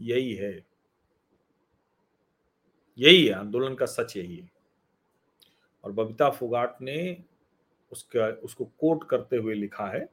यही 0.00 0.34
है। 0.34 0.69
यही 3.00 3.24
है, 3.26 3.32
आंदोलन 3.32 3.74
का 3.74 3.86
सच 3.86 4.16
यही 4.16 4.36
है। 4.36 4.48
और 5.84 5.92
बबीता 5.92 6.30
फुगाट 6.30 6.80
ने 6.82 7.16
उसका, 7.92 8.26
उसको 8.26 8.64
कोट 8.64 9.08
करते 9.08 9.36
हुए 9.36 9.54
लिखा 9.54 9.86
है, 9.86 10.08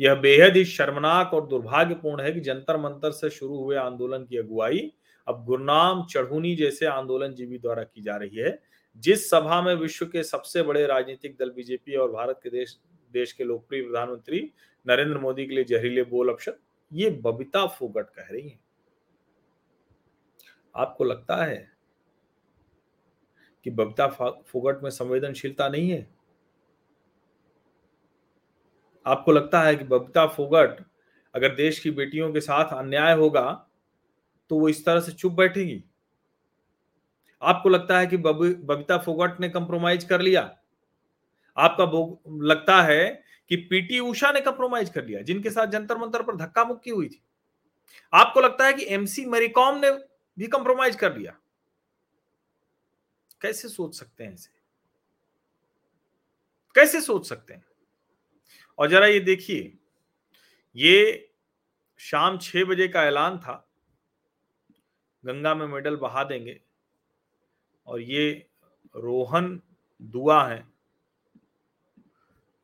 यह 0.00 0.14
बेहद 0.14 0.56
ही 0.56 0.64
शर्मनाक 0.64 1.34
और 1.34 1.46
दुर्भाग्यपूर्ण 1.46 2.22
है 2.22 2.32
कि 2.32 2.40
जंतर 2.40 2.76
मंतर 2.76 3.10
से 3.10 3.30
शुरू 3.30 3.58
हुए 3.58 3.76
आंदोलन 3.76 4.24
की 4.24 4.38
अगुवाई 4.38 4.92
अब 5.26 5.44
गुरनाम 5.44 6.04
चढ़ूनी 6.06 6.54
जैसे 6.56 6.86
आंदोलन 6.86 7.32
जीवी 7.34 7.58
द्वारा 7.58 7.82
की 7.82 8.02
जा 8.02 8.16
रही 8.16 8.36
है, 8.36 8.58
जिस 8.96 9.28
सभा 9.30 9.60
में 9.62 9.74
विश्व 9.74 10.06
के 10.06 10.22
सबसे 10.22 10.62
बड़े 10.62 10.86
राजनीतिक 10.86 11.36
दल 11.38 11.50
बीजेपी 11.50 11.96
और 11.96 12.10
भारत 12.12 12.40
के 12.42 12.50
देश 12.50 12.78
देश 13.12 13.32
के 13.32 13.44
लोकप्रिय 13.44 13.82
प्रधानमंत्री 13.82 14.40
नरेंद्र 14.86 15.18
मोदी 15.18 15.46
के 15.46 15.54
लिए 15.54 15.64
जहरीले 15.64 16.02
बोल 16.04 16.28
अपशब्द 16.28 16.58
ये 16.92 17.10
बबीता 17.24 17.66
फोगट 17.66 18.10
कह 18.10 18.28
रही 18.30 18.48
है। 18.48 18.58
आपको 20.74 21.04
लगता 21.04 21.44
है 21.44 21.75
कि 23.66 23.70
बबीता 23.70 24.06
फोगट 24.42 24.82
में 24.82 24.88
संवेदनशीलता 24.90 25.68
नहीं 25.68 25.90
है? 25.90 26.06
आपको 29.06 29.32
लगता 29.32 29.60
है 29.60 29.74
कि 29.76 29.84
बबीता 29.84 30.26
फोगट 30.26 30.82
अगर 31.34 31.54
देश 31.54 31.78
की 31.78 31.90
बेटियों 31.90 32.32
के 32.32 32.40
साथ 32.40 32.72
अन्याय 32.74 33.14
होगा 33.14 33.42
तो 34.50 34.58
वो 34.58 34.68
इस 34.68 34.84
तरह 34.86 35.00
से 35.00 35.12
चुप 35.12 35.32
बैठेगी? 35.32 35.82
आपको 37.42 37.68
लगता 37.68 37.98
है 37.98 38.06
कि 38.06 38.16
बबीता 38.16 38.98
फोगट 38.98 39.40
ने 39.40 39.48
कंप्रोमाइज 39.48 40.04
कर 40.04 40.20
लिया? 40.20 40.42
आपका 41.56 41.84
लगता 42.46 42.80
है 42.82 43.22
कि 43.50 43.56
पीटी 43.56 43.98
उषा 44.00 44.30
ने 44.32 44.40
कंप्रोमाइज 44.40 44.90
कर 44.90 45.04
लिया, 45.04 45.22
जिनके 45.22 45.50
साथ 45.50 45.66
जंतर 45.66 45.98
मंतर 45.98 46.22
पर 46.22 46.36
धक्का 46.36 46.64
मुक्की 46.64 46.90
हुई 46.90 47.08
थी? 47.08 47.20
आपको 48.12 48.40
लगता 48.40 48.66
है 48.66 48.72
कि 48.72 48.86
एमसी 48.94 49.24
मेरीकॉम 49.26 49.78
ने 49.78 49.90
भी 50.38 50.46
कंप्रोमाइज 50.48 50.96
कर 50.96 51.16
लिया? 51.16 51.36
कैसे 53.40 53.68
सोच 53.68 53.98
सकते 53.98 54.24
हैं 54.24 54.34
इसे? 54.34 54.50
कैसे 56.74 57.00
सोच 57.00 57.28
सकते 57.28 57.54
हैं? 57.54 57.66
और 58.78 58.88
जरा 58.88 59.06
ये 59.06 59.20
देखिए, 59.20 59.78
ये 60.76 61.30
शाम 61.98 62.38
छह 62.38 62.64
बजे 62.64 62.88
का 62.88 63.04
ऐलान 63.04 63.38
था। 63.38 63.68
गंगा 65.24 65.54
में 65.54 65.66
मेडल 65.66 65.96
बहा 65.96 66.24
देंगे। 66.24 66.60
और 67.86 68.00
ये 68.00 68.50
रोहन 68.96 69.62
दुआ 70.02 70.48
है। 70.48 70.68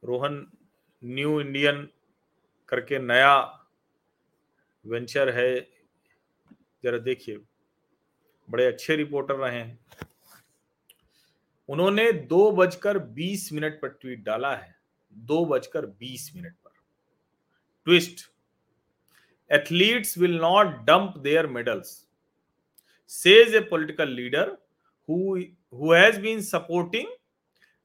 रोहन 0.05 0.52
न्यू 1.05 1.41
इंडियन 1.41 1.88
करके 2.69 2.99
नया 2.99 3.67
वेंचर 4.87 5.31
है। 5.31 5.61
जरा 6.85 6.99
देखिए, 6.99 7.38
बड़े 8.50 8.67
अच्छे 8.67 8.97
रिपोर्टर 8.97 9.35
रहे 9.35 9.61
हैं। 9.61 9.87
उन्होंने 11.73 12.11
दो 12.31 12.50
बजकर 12.52 12.99
बीस 13.17 13.52
मिनट 13.52 13.81
पर 13.83 13.88
ट्वीट 13.91 14.25
डाला 14.25 14.55
है। 14.57 14.75
दो 15.12 15.45
बजकर 15.47 15.87
बीस 15.87 16.31
मिनट 16.37 16.55
पर। 16.55 16.71
Twist. 17.87 18.25
Athletes 19.50 20.17
will 20.19 20.37
not 20.41 20.76
dump 20.87 21.19
their 21.19 21.47
medals. 21.57 21.95
Says 23.12 23.55
a 23.55 23.61
political 23.71 24.09
leader 24.11 24.57
has 25.09 26.21
been 26.21 26.41
supporting 26.43 27.09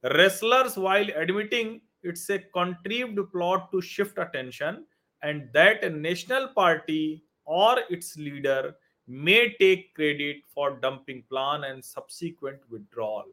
wrestlers 0.04 0.76
while 0.78 1.10
admitting 1.16 1.78
it's 2.06 2.30
a 2.30 2.38
contrived 2.54 3.20
plot 3.30 3.70
to 3.72 3.80
shift 3.86 4.18
attention 4.20 4.84
and 5.22 5.42
that 5.52 5.84
national 5.94 6.44
party 6.56 7.02
और 7.46 7.86
its 7.90 8.16
leader 8.18 8.72
may 9.08 9.46
take 9.58 9.90
credit 9.96 10.42
for 10.54 10.78
dumping 10.80 11.22
plan 11.22 11.64
and 11.64 11.82
subsequent 11.82 12.60
withdrawal 12.72 13.32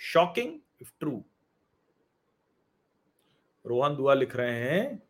shocking 0.00 0.50
if 0.82 0.92
true 1.00 1.24
Rohan 3.66 3.96
Dua 3.96 4.14
लिख 4.14 4.36
रहे 4.36 4.58
हैं 4.60 5.02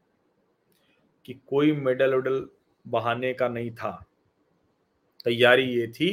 कि 1.25 1.35
कोई 1.35 1.73
medal 1.73 2.15
वेडल 2.15 2.49
बहाने 2.89 3.35
का 3.35 3.49
नहीं 3.49 3.71
था। 3.71 4.07
तैयारी 5.25 5.63
ये 5.63 5.87
थी 5.89 6.11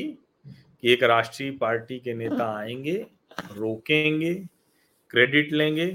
कि 0.48 0.94
एक 0.94 1.04
राष्ट्रीय 1.04 1.52
पार्टी 1.52 2.00
के 2.00 2.14
नेता 2.14 2.46
आएँगे 2.60 3.08
रोकेंगे 3.52 4.36
क्रेडिट 5.10 5.54
लेंगे 5.54 5.86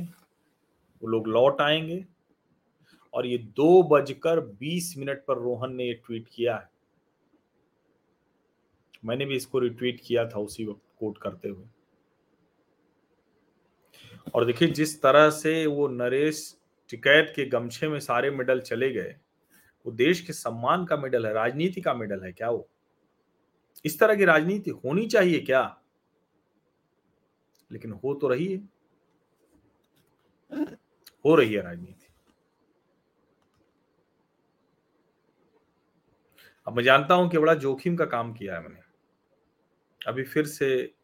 वो 1.02 1.08
लोग 1.08 1.28
लौट 1.28 1.60
आएँगे। 1.60 2.04
और 3.14 3.26
ये 3.26 3.38
दो 3.38 3.82
बजकर 3.82 4.40
बीस 4.40 4.94
मिनट 4.98 5.24
पर 5.24 5.38
रोहन 5.38 5.74
ने 5.74 5.84
ये 5.84 5.94
ट्वीट 5.94 6.28
किया 6.28 6.56
है। 6.56 6.70
मैंने 9.04 9.24
भी 9.24 9.36
इसको 9.36 9.58
रिट्वीट 9.58 10.00
किया 10.04 10.28
था 10.28 10.38
उसी 10.38 10.64
वक्त 10.64 10.82
कोट 10.98 11.18
करते 11.18 11.48
हुए। 11.48 11.66
और 14.34 14.44
देखिए, 14.44 14.68
जिस 14.68 15.02
तरह 15.02 15.30
से 15.30 15.66
वो 15.66 15.88
नरेश 15.88 16.56
टिकैत 16.90 17.32
के 17.36 17.44
गमछे 17.44 17.88
में 17.88 18.00
सारे 18.00 18.30
मेडल 18.30 18.60
चले 18.60 18.90
गए, 18.90 19.16
वो 19.86 19.92
देश 19.92 20.20
के 20.20 20.32
सम्मान 20.32 20.84
का 20.84 20.96
मेडल 20.96 21.26
है, 21.26 21.32
राजनीति 21.32 21.80
का 21.80 21.94
मेडल 21.94 22.24
है 22.24 22.32
क्या 22.32 22.50
वो? 22.50 22.68
इस 23.84 23.98
तरह 23.98 24.14
की 24.14 24.24
राजनीति 24.24 24.70
होनी 24.70 25.06
चाहिए 25.06 25.40
क्या? 25.40 25.80
लेकिन 27.72 27.92
हो 27.92 28.14
तो 28.14 28.28
रही 28.28 28.52
है। 28.52 28.68
हो 31.24 31.34
रही 31.34 31.54
है 31.54 31.62
राजनीति। 31.62 32.06
अब 36.66 36.76
मैं 36.76 36.84
जानता 36.84 37.14
हूँ 37.14 37.30
कि 37.30 37.38
बड़ा 37.38 37.54
जोखिम 37.54 37.96
का 37.96 38.04
काम 38.04 38.32
किया 38.32 38.54
है 38.54 38.62
मैंने। 38.62 38.80
अभी 40.06 40.22
फिर 40.22 40.46
से 40.46 40.94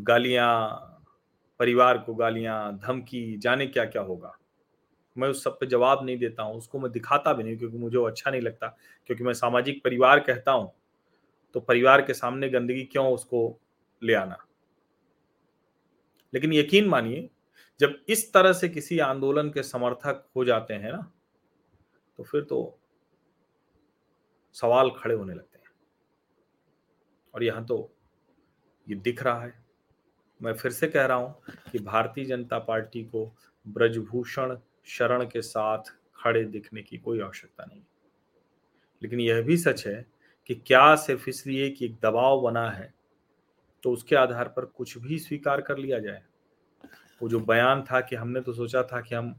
गालियाँ 0.00 0.90
परिवार 1.60 1.98
को 1.98 2.14
गालियाँ, 2.14 2.78
धमकी, 2.78 3.36
जाने 3.38 3.66
क्या 3.66 3.84
क्या 3.84 4.02
होगा? 4.02 4.32
मैं 5.16 5.28
उस 5.28 5.42
सब 5.44 5.58
पे 5.60 5.66
जवाब 5.66 6.04
नहीं 6.06 6.16
देता 6.18 6.42
हूँ, 6.42 6.56
उसको 6.56 6.78
मैं 6.78 6.90
दिखाता 6.92 7.32
भी 7.32 7.44
नहीं 7.44 7.56
क्योंकि 7.58 7.78
मुझे 7.78 7.96
वो 7.98 8.04
अच्छा 8.04 8.30
नहीं 8.30 8.40
लगता, 8.40 8.68
क्योंकि 9.06 9.24
मैं 9.24 9.32
सामाजिक 9.34 9.82
परिवार 9.84 10.20
कहता 10.20 10.52
हूँ 10.52 10.72
तो 11.54 11.60
परिवार 11.60 12.02
के 12.02 12.14
सामने 12.14 12.48
गंदगी 12.48 12.84
क्यों 12.84 13.06
उसको 13.12 13.60
ले 14.02 14.14
आना? 14.14 14.36
लेकिन 16.32 16.52
यकीन 16.52 16.88
मानिए, 16.88 17.28
जब 17.80 17.98
इस 18.08 18.32
तरह 18.32 18.52
से 18.52 18.68
किसी 18.68 18.98
आंदोलन 19.00 19.50
के 19.50 19.62
समर्थक 19.62 20.26
हो 20.36 20.44
जाते 20.44 20.74
हैं 20.74 20.92
ना 20.92 21.10
तो 22.18 22.22
फिर 22.22 22.42
तो 22.42 22.78
सवाल 24.56 24.90
खड़े 24.90 25.14
होने 25.14 25.34
लगते 25.34 25.58
हैं। 25.58 25.72
और 27.34 27.44
यहाँ 27.44 27.64
तो 27.66 27.78
ये 28.86 28.96
दिख 28.96 29.22
रहा 29.22 29.42
है। 29.42 29.63
मैं 30.40 30.52
फिर 30.54 30.72
से 30.72 30.86
कह 30.86 31.06
रहा 31.06 31.16
हूँ 31.16 31.34
कि 31.72 31.78
भारतीय 31.78 32.24
जनता 32.24 32.58
पार्टी 32.58 33.02
को 33.04 33.24
ब्रजभूषण 33.66 34.56
शरण 34.86 35.24
के 35.24 35.42
साथ 35.42 35.92
खड़े 36.18 36.44
दिखने 36.44 36.82
की 36.82 36.98
कोई 36.98 37.20
आवश्यकता 37.20 37.64
नहीं 37.64 37.82
लेकिन 39.02 39.20
यह 39.20 39.42
भी 39.42 39.56
सच 39.56 39.86
है 39.86 40.04
कि 40.46 40.54
क्या 40.66 40.94
सिर्फ़ 40.96 41.28
इसलिए 41.28 41.70
कि 41.70 41.84
एक 41.84 41.94
दबाव 42.02 42.40
बना 42.40 42.68
है 42.70 42.92
तो 43.82 43.92
उसके 43.92 44.16
आधार 44.16 44.48
पर 44.48 44.64
कुछ 44.66 44.96
भी 44.98 45.18
स्वीकार 45.18 45.60
कर 45.60 45.78
लिया 45.78 45.98
जाए। 45.98 46.22
वो 47.22 47.28
जो 47.28 47.40
बयान 47.40 47.82
था 47.82 48.00
कि 48.00 48.16
हमने 48.16 48.40
तो 48.40 48.52
सोचा 48.52 48.82
था 48.82 49.00
कि 49.00 49.14
हम 49.14 49.34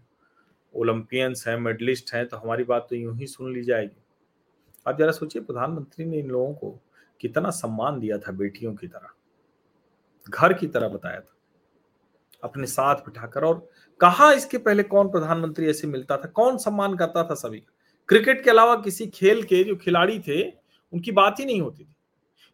ओलंपियंस 0.74 1.44
हैं, 1.48 1.58
मेडलिस्ट 1.58 2.14
हैं 2.14 2.28
तो 2.28 2.38
हमारी 2.38 2.64
बात 2.64 2.88
तो 2.90 2.96
यूँ 2.96 3.16
ही 3.18 3.28
सुन 3.28 3.54
ली 3.54 3.64
जाएगी। 3.64 4.04
आप 4.88 4.98
जरा 4.98 5.12
सोचिए, 5.12 5.42
प्रधानमंत्री 5.42 6.06
ने 6.06 6.20
इन 6.20 6.28
लोगों 6.28 6.54
को 6.54 6.80
कितना 7.22 7.50
सम्मान 7.50 8.00
दिया 8.00 8.18
था 8.18 8.32
बेटियों 8.32 8.76
की 8.76 8.88
तरह। 8.88 9.15
घर 10.30 10.54
की 10.54 10.68
तरह 10.68 10.88
बताया 10.88 11.20
था। 11.20 11.34
अपने 12.44 12.68
साथ 12.68 12.96
बिठाकर 12.96 13.44
और 13.44 13.68
कहा, 14.00 14.32
इसके 14.32 14.58
पहले 14.58 14.84
कौन 14.84 15.08
प्रधानमंत्री 15.08 15.70
ऐसे 15.70 15.88
मिलता 15.88 16.18
था? 16.18 16.28
कौन 16.28 16.58
सम्मान 16.58 16.96
करता 16.96 17.24
था 17.24 17.36
सभी 17.36 17.60
क्रिकेट 18.10 18.44
के 18.44 18.50
अलावा 18.50 18.76
किसी 18.76 19.08
खेल 19.08 19.44
के 19.44 19.64
जो 19.64 19.76
खिलाड़ी 19.76 20.20
थे, 20.20 20.50
उनकी 20.94 21.12
बात 21.12 21.40
ही 21.40 21.46
नहीं 21.46 21.62
होती 21.62 21.84
थी। 21.84 21.96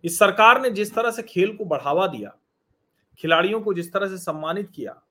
इस 0.03 0.19
सरकार 0.19 0.61
ने 0.61 0.69
जिस 0.69 0.93
तरह 0.95 1.11
से 1.11 1.23
खेल 1.23 1.55
को 1.57 1.65
बढ़ावा 1.65 2.07
दिया, 2.07 2.35
खिलाड़ियों 3.19 3.61
को 3.61 3.73
जिस 3.73 3.91
तरह 3.93 4.07
से 4.07 4.17
सम्मानित 4.17 4.69
किया 4.69 5.01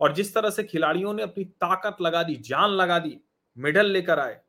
और 0.00 0.12
जिस 0.14 0.34
तरह 0.34 0.50
से 0.50 0.62
खिलाड़ियों 0.64 1.14
ने 1.14 1.22
अपनी 1.22 1.44
ताकत 1.44 2.00
लगा 2.00 2.22
दी, 2.22 2.34
जान 2.36 2.70
लगा 2.70 2.98
दी, 2.98 3.18
मेडल 3.56 3.86
लेकर 3.86 4.18
आए, 4.18 4.40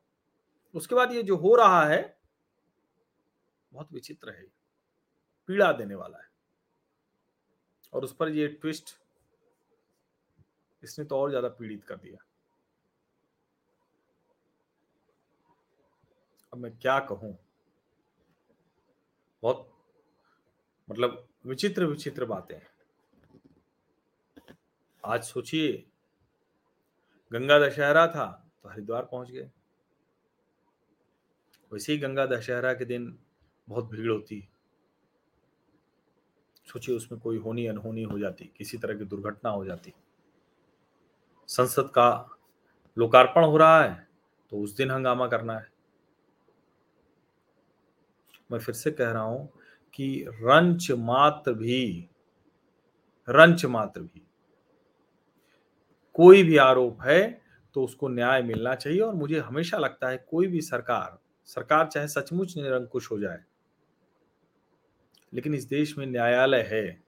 उसके 0.74 0.94
बाद 0.94 1.12
ये 1.12 1.22
जो 1.22 1.36
हो 1.36 1.54
रहा 1.54 1.84
है, 1.84 2.16
बहुत 3.72 3.92
विचित्र 3.92 4.30
है, 4.30 4.46
पीड़ा 5.48 5.72
देने 5.72 5.94
वाला 5.94 6.18
है। 6.18 6.28
और 7.92 8.04
उस 8.04 8.14
पर 8.16 8.28
ये 8.28 8.48
ट्विस्ट 8.48 8.96
इसने 10.82 11.04
तो 11.04 11.16
और 11.16 11.30
ज़्यादा 11.30 11.48
पीड़ित 11.50 11.84
कर 11.84 11.96
दिया। 11.96 12.24
अब 16.52 16.58
मैं 16.58 16.76
क्या 16.78 16.98
कहूँ? 17.02 17.36
बहुत 19.42 19.66
मतलब 20.88 21.26
विचित्र 21.46 21.84
विचित्र 21.86 22.24
बातें 22.24 22.58
आज 25.04 25.22
सोचिए, 25.24 25.72
गंगा 27.32 27.58
दशहरा 27.58 28.06
था 28.06 28.26
तो 28.62 28.68
हरिद्वार 28.68 29.08
पहुँच 29.12 29.30
गए। 29.30 29.50
वैसे 31.72 31.92
ही 31.92 31.98
गंगा 31.98 32.26
दशहरा 32.26 32.72
के 32.74 32.84
दिन 32.84 33.16
बहुत 33.68 33.90
भीड़ 33.90 34.10
होती। 34.10 34.46
सोचिए 36.72 36.96
उसमें 36.96 37.20
कोई 37.20 37.38
होनी 37.38 37.66
अनहोनी 37.66 38.02
हो 38.02 38.18
जाती, 38.18 38.50
किसी 38.58 38.78
तरह 38.78 38.98
की 38.98 39.04
दुर्घटना 39.04 39.50
हो 39.50 39.64
जाती। 39.64 39.92
संसद 41.48 41.90
का 41.94 42.38
लोकार्पण 42.96 43.44
हो 43.44 43.56
रहा 43.56 43.82
है 43.82 44.08
तो 44.52 44.60
उस 44.60 44.76
दिन 44.76 44.90
हंगामा 44.90 45.26
करना 45.26 45.58
है। 45.58 45.68
मैं 48.50 48.58
फिर 48.58 48.74
से 48.74 48.90
कह 48.90 49.10
रहा 49.10 49.22
हूँ 49.22 49.48
कि 49.94 50.24
रंच 50.28 50.90
मात्र 50.90 51.52
भी, 51.54 52.08
रंच 53.28 53.64
मात्र 53.64 54.00
भी, 54.00 54.22
कोई 56.16 56.42
भी 56.42 56.56
आरोप 56.56 57.02
है 57.02 57.20
तो 57.74 57.84
उसको 57.84 58.08
न्याय 58.08 58.42
मिलना 58.42 58.74
चाहिए 58.74 59.00
और 59.00 59.14
मुझे 59.14 59.38
हमेशा 59.38 59.78
लगता 59.78 60.08
है 60.08 60.24
कोई 60.30 60.46
भी 60.46 60.60
सरकार 60.60 61.18
सरकार 61.48 61.86
चाहे 61.86 62.08
सचमुच 62.08 62.56
निरंकुश 62.56 63.10
हो 63.10 63.18
जाए 63.18 63.38
लेकिन 65.32 65.54
इस 65.54 65.64
देश 65.64 65.98
में 65.98 66.06
न्यायालय 66.06 66.62
है, 66.62 67.02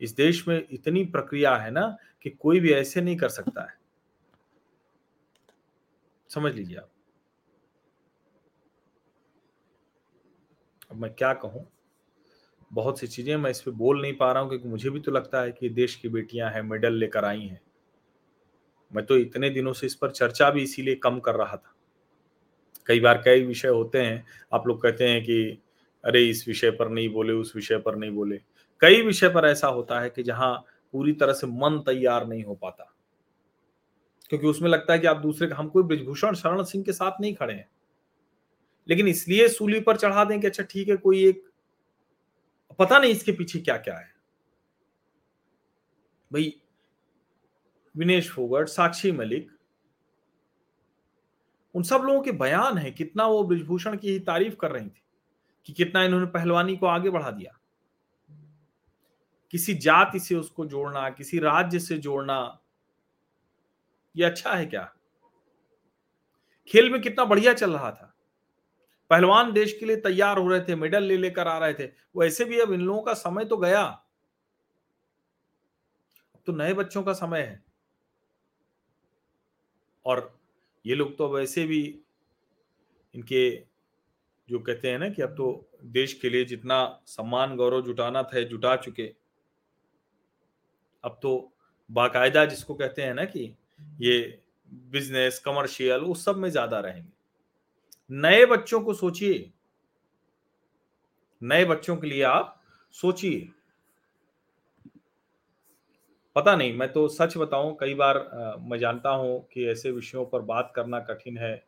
इस 0.00 0.14
देश 0.14 0.48
में 0.48 0.66
इतनी 0.70 1.04
प्रक्रिया 1.04 1.56
है 1.56 1.70
ना 1.70 1.96
कि 2.22 2.30
कोई 2.30 2.60
भी 2.60 2.72
ऐसे 2.72 3.00
नहीं 3.00 3.16
कर 3.16 3.28
सकता 3.28 3.62
है। 3.62 3.74
समझ 6.30 6.54
लीजिए 6.54 6.76
आप। 6.76 6.90
अब 10.90 10.96
मैं 10.96 11.14
क्या 11.14 11.32
कहूँ? 11.32 11.66
बहुत 12.72 12.98
सी 13.00 13.06
चीज़ें 13.06 13.36
मैं 13.36 13.50
इस 13.50 13.60
पर 13.62 13.70
बोल 13.70 14.02
नहीं 14.02 14.16
पा 14.16 14.32
रहा 14.32 14.42
हूँ 14.42 14.48
क्योंकि 14.48 14.68
मुझे 14.68 14.90
भी 14.90 15.00
तो 15.00 15.12
लगता 15.12 15.40
है 15.40 15.52
कि 15.52 15.68
देश 15.68 15.94
की 15.94 16.08
बेटियाँ 16.08 16.50
हैं, 16.50 16.62
मेडल 16.62 16.92
लेकर 16.92 17.24
आई 17.24 17.42
हैं। 17.42 17.60
मैं 18.92 19.04
तो 19.06 19.16
इतने 19.16 19.50
दिनों 19.50 19.72
से 19.72 19.86
इस 19.86 19.94
पर 19.94 20.10
चर्चा 20.10 20.50
भी 20.50 20.62
इसीलिए 20.62 20.94
कम 20.94 21.18
कर 21.20 21.34
रहा 21.34 21.56
था। 21.56 21.74
कई 22.86 23.00
बार 23.00 23.22
कई 23.24 23.44
विषय 23.44 23.68
होते 23.68 24.02
हैं, 24.02 24.26
आप 24.52 24.66
लोग 24.66 24.82
कहते 24.82 25.08
हैं 25.08 25.22
कि 25.22 25.58
अरे, 26.06 26.28
इस 26.28 26.48
विषय 26.48 26.70
पर 26.70 26.88
नहीं 26.88 27.08
बोले, 27.08 27.32
उस 27.32 27.56
विषय 27.56 27.78
पर 27.78 27.96
नहीं 27.96 28.10
बोले। 28.10 28.40
कई 28.80 29.02
विषय 29.02 29.28
पर 29.28 29.44
ऐसा 29.44 29.68
होता 29.68 30.00
है 30.00 30.10
कि 30.10 30.22
जहाँ 30.22 30.64
पूरी 30.92 31.12
तरह 31.12 31.32
से 31.32 31.46
मन 31.46 31.82
तैयार 31.86 32.26
नहीं 32.26 32.44
हो 32.44 32.54
पाता। 32.54 32.92
क्योंकि 34.28 34.46
उसमें 34.46 34.70
लगता 34.70 34.92
है 34.92 34.98
कि 34.98 35.06
आप 35.06 35.16
दूसरे 35.16 35.46
का 35.46 35.56
हम 35.56 35.68
कोई 35.68 35.82
ब्रिजभूषण 35.82 36.34
शरण 36.34 36.62
सिंह 36.62 36.84
के 36.84 36.92
साथ 36.92 37.12
नहीं 37.20 37.34
खड़े 37.34 37.54
हैं। 37.54 37.68
लेकिन 38.88 39.08
इसलिए 39.08 39.48
सूली 39.48 39.80
पर 39.80 39.96
चढ़ा 39.96 40.24
दें 40.24 40.40
कि 40.40 40.46
अच्छा 40.46 40.62
ठीक 40.62 40.88
है, 40.88 40.96
कोई 40.96 41.26
एक, 41.26 41.50
पता 42.78 42.98
नहीं 42.98 43.12
इसके 43.12 43.32
पीछे 43.32 43.58
क्या 43.58 43.76
क्या 43.76 43.98
है। 43.98 44.14
भाई, 46.32 46.60
विनेश 47.96 48.30
फोगट, 48.30 48.68
साक्षी 48.68 49.12
मलिक, 49.12 49.50
उन 51.74 51.82
सब 51.82 51.98
लोगों 51.98 52.22
के 52.22 52.32
बयान 52.32 52.78
है, 52.78 52.90
कितना 52.90 53.26
वो 53.26 53.44
ब्रिजभूषण 53.44 53.96
की 53.96 54.10
ही 54.10 54.18
तारीफ़ 54.18 54.56
कर 54.56 54.70
रही 54.70 54.88
थी। 54.88 55.02
कि 55.66 55.72
कितना 55.72 56.02
इन्होंने 56.04 56.26
पहलवानी 56.26 56.76
को 56.76 56.86
आगे 56.86 57.10
बढ़ा 57.10 57.30
दिया। 57.30 57.58
किसी 59.50 59.74
जाति 59.74 60.20
से 60.20 60.34
उसको 60.34 60.66
जोड़ना, 60.66 61.10
किसी 61.10 61.38
राज्य 61.38 61.78
से 61.78 61.98
जोड़ना, 61.98 62.60
ये 64.16 64.24
अच्छा 64.24 64.54
है 64.54 64.66
क्या? 64.66 64.94
खेल 66.68 66.90
में 66.90 67.02
कितना 67.02 67.24
बढ़िया 67.24 67.54
चल 67.54 67.72
रहा 67.72 67.92
था। 67.92 68.14
पहलवान 69.10 69.52
देश 69.52 69.76
के 69.78 69.86
लिए 69.86 69.96
तैयार 69.96 70.38
हो 70.38 70.48
रहे 70.48 70.60
थे, 70.60 70.74
मेडल 70.74 71.02
ले 71.02 71.16
लेकर 71.16 71.48
आ 71.48 71.58
रहे 71.58 71.74
थे। 71.74 71.86
वैसे 72.16 72.44
भी 72.44 72.60
अब 72.60 72.72
इन 72.72 72.80
लोगों 72.80 73.02
का 73.02 73.14
समय 73.14 73.44
तो 73.44 73.56
गया। 73.56 74.02
तो 76.46 76.52
नए 76.52 76.74
बच्चों 76.74 77.02
का 77.02 77.12
समय 77.12 77.40
है। 77.40 77.64
और 80.06 80.38
ये 80.86 80.94
लोग 80.94 81.16
तो 81.16 81.28
वैसे 81.28 81.66
भी 81.66 82.00
इनके 83.14 83.66
जो 84.48 84.58
कहते 84.58 84.90
हैं 84.90 84.98
ना 84.98 85.08
कि 85.08 85.22
अब 85.22 85.28
तो 85.28 85.70
देश 85.84 86.12
के 86.12 86.30
लिए 86.30 86.44
जितना 86.44 87.02
सम्मान 87.06 87.56
गौरव 87.56 87.82
जुटाना 87.82 88.22
था 88.22 88.42
जुटा 88.42 88.76
चुके। 88.76 89.12
अब 91.04 91.18
तो 91.22 91.52
बाकायदा 91.90 92.44
जिसको 92.44 92.74
कहते 92.74 93.02
हैं 93.02 93.14
ना 93.14 93.24
कि 93.24 93.56
ये 94.00 94.42
बिज़नेस 94.90 95.38
कमर्शियल 95.38 96.00
उस 96.00 96.24
सब 96.24 96.36
में 96.36 96.50
ज़्यादा 96.50 96.80
रहेंगे। 96.80 97.12
नए 98.10 98.46
बच्चों 98.46 98.80
को 98.80 98.94
सोचिए। 98.94 99.52
नए 101.42 101.64
बच्चों 101.64 101.96
के 101.96 102.06
लिए 102.06 102.22
आप 102.22 102.60
सोचिए। 102.94 103.48
पता 106.36 106.56
नहीं 106.56 106.72
मैं 106.72 106.92
तो 106.92 107.08
सच 107.08 107.36
बताऊँ 107.36 107.76
कई 107.80 107.94
बार 107.94 108.16
आ, 108.16 108.56
मैं 108.56 108.78
जानता 108.78 109.10
हूँ 109.10 109.48
कि 109.52 109.68
ऐसे 109.68 109.90
विषयों 109.90 110.24
पर 110.24 110.40
बात 110.40 110.72
करना 110.76 111.00
कठिन 111.00 111.38
है। 111.38 111.66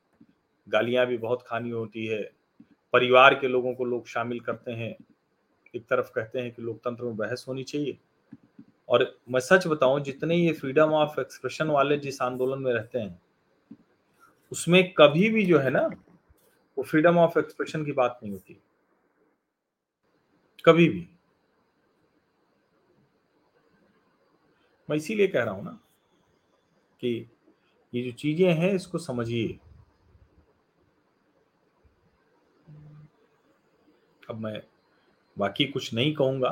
गालियाँ 0.68 1.06
भी 1.06 1.16
बहुत 1.16 1.44
खानी 1.46 1.70
होती 1.70 2.06
है। 2.06 2.37
परिवार 2.92 3.34
के 3.34 3.48
लोगों 3.48 3.74
को 3.74 3.84
लोग 3.84 4.06
शामिल 4.06 4.40
करते 4.40 4.72
हैं। 4.72 4.96
एक 5.76 5.86
तरफ़ 5.86 6.10
कहते 6.10 6.38
हैं 6.38 6.52
कि 6.52 6.62
लोकतंत्र 6.62 7.04
में 7.04 7.16
बहस 7.16 7.44
होनी 7.48 7.64
चाहिए। 7.64 7.98
और 8.88 9.18
मैं 9.30 9.40
सच 9.40 9.66
बताऊँ, 9.66 10.00
जितने 10.00 10.36
ये 10.36 10.52
फ्रीडम 10.52 10.92
ऑफ़ 10.92 11.20
एक्सप्रेशन 11.20 11.66
वाले 11.66 11.96
जिस 11.98 12.22
आंदोलन 12.22 12.62
में 12.62 12.72
रहते 12.72 12.98
हैं, 12.98 13.20
उसमें 14.52 14.92
कभी 14.92 15.30
भी 15.30 15.46
जो 15.46 15.58
है 15.58 15.70
ना, 15.70 15.90
वो 16.78 16.84
फ्रीडम 16.84 17.18
ऑफ़ 17.18 17.38
एक्सप्रेशन 17.38 17.84
की 17.84 17.92
बात 17.92 18.20
नहीं 18.22 18.32
होती। 18.32 18.60
कभी 20.64 20.88
भी। 20.88 21.08
मैं 24.90 24.96
इसीलिए 24.96 25.26
कह 25.26 25.42
रहा 25.42 25.54
हूँ 25.54 25.64
ना 25.64 25.78
कि 27.00 27.30
ये 27.94 28.02
जो 28.02 28.12
चीज़ें 28.12 28.54
हैं, 28.54 28.72
इसको 28.72 28.98
समझिए। 28.98 29.58
अब 34.30 34.40
मैं 34.40 34.60
बाकी 35.36 35.64
कुछ 35.64 35.92
नहीं 35.94 36.14
कहूँगा, 36.14 36.48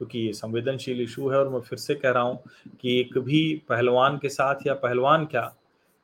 क्योंकि 0.00 0.18
ये 0.18 0.32
संवेदनशील 0.32 1.00
इशू 1.02 1.28
है 1.28 1.38
और 1.38 1.48
मैं 1.48 1.60
फिर 1.60 1.78
से 1.78 1.94
कह 1.94 2.10
रहा 2.10 2.22
हूँ 2.22 2.42
कि 2.80 2.98
एक 3.00 3.18
भी 3.18 3.40
पहलवान 3.68 4.18
के 4.18 4.28
साथ 4.28 4.66
या 4.66 4.74
पहलवान 4.76 5.26
क्या, 5.26 5.42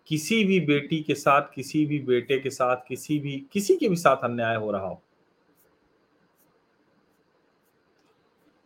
किसी 0.08 0.42
भी 0.44 0.60
बेटी 0.60 1.00
के 1.02 1.14
साथ, 1.14 1.42
किसी 1.54 1.84
भी 1.86 1.98
बेटे 2.00 2.38
के 2.38 2.50
साथ, 2.50 2.76
किसी 2.88 3.18
भी, 3.18 3.36
किसी 3.52 3.76
के 3.76 3.88
भी 3.88 3.96
साथ 3.96 4.24
अन्याय 4.24 4.56
हो 4.56 4.70
रहा 4.70 4.86
हो 4.86 5.00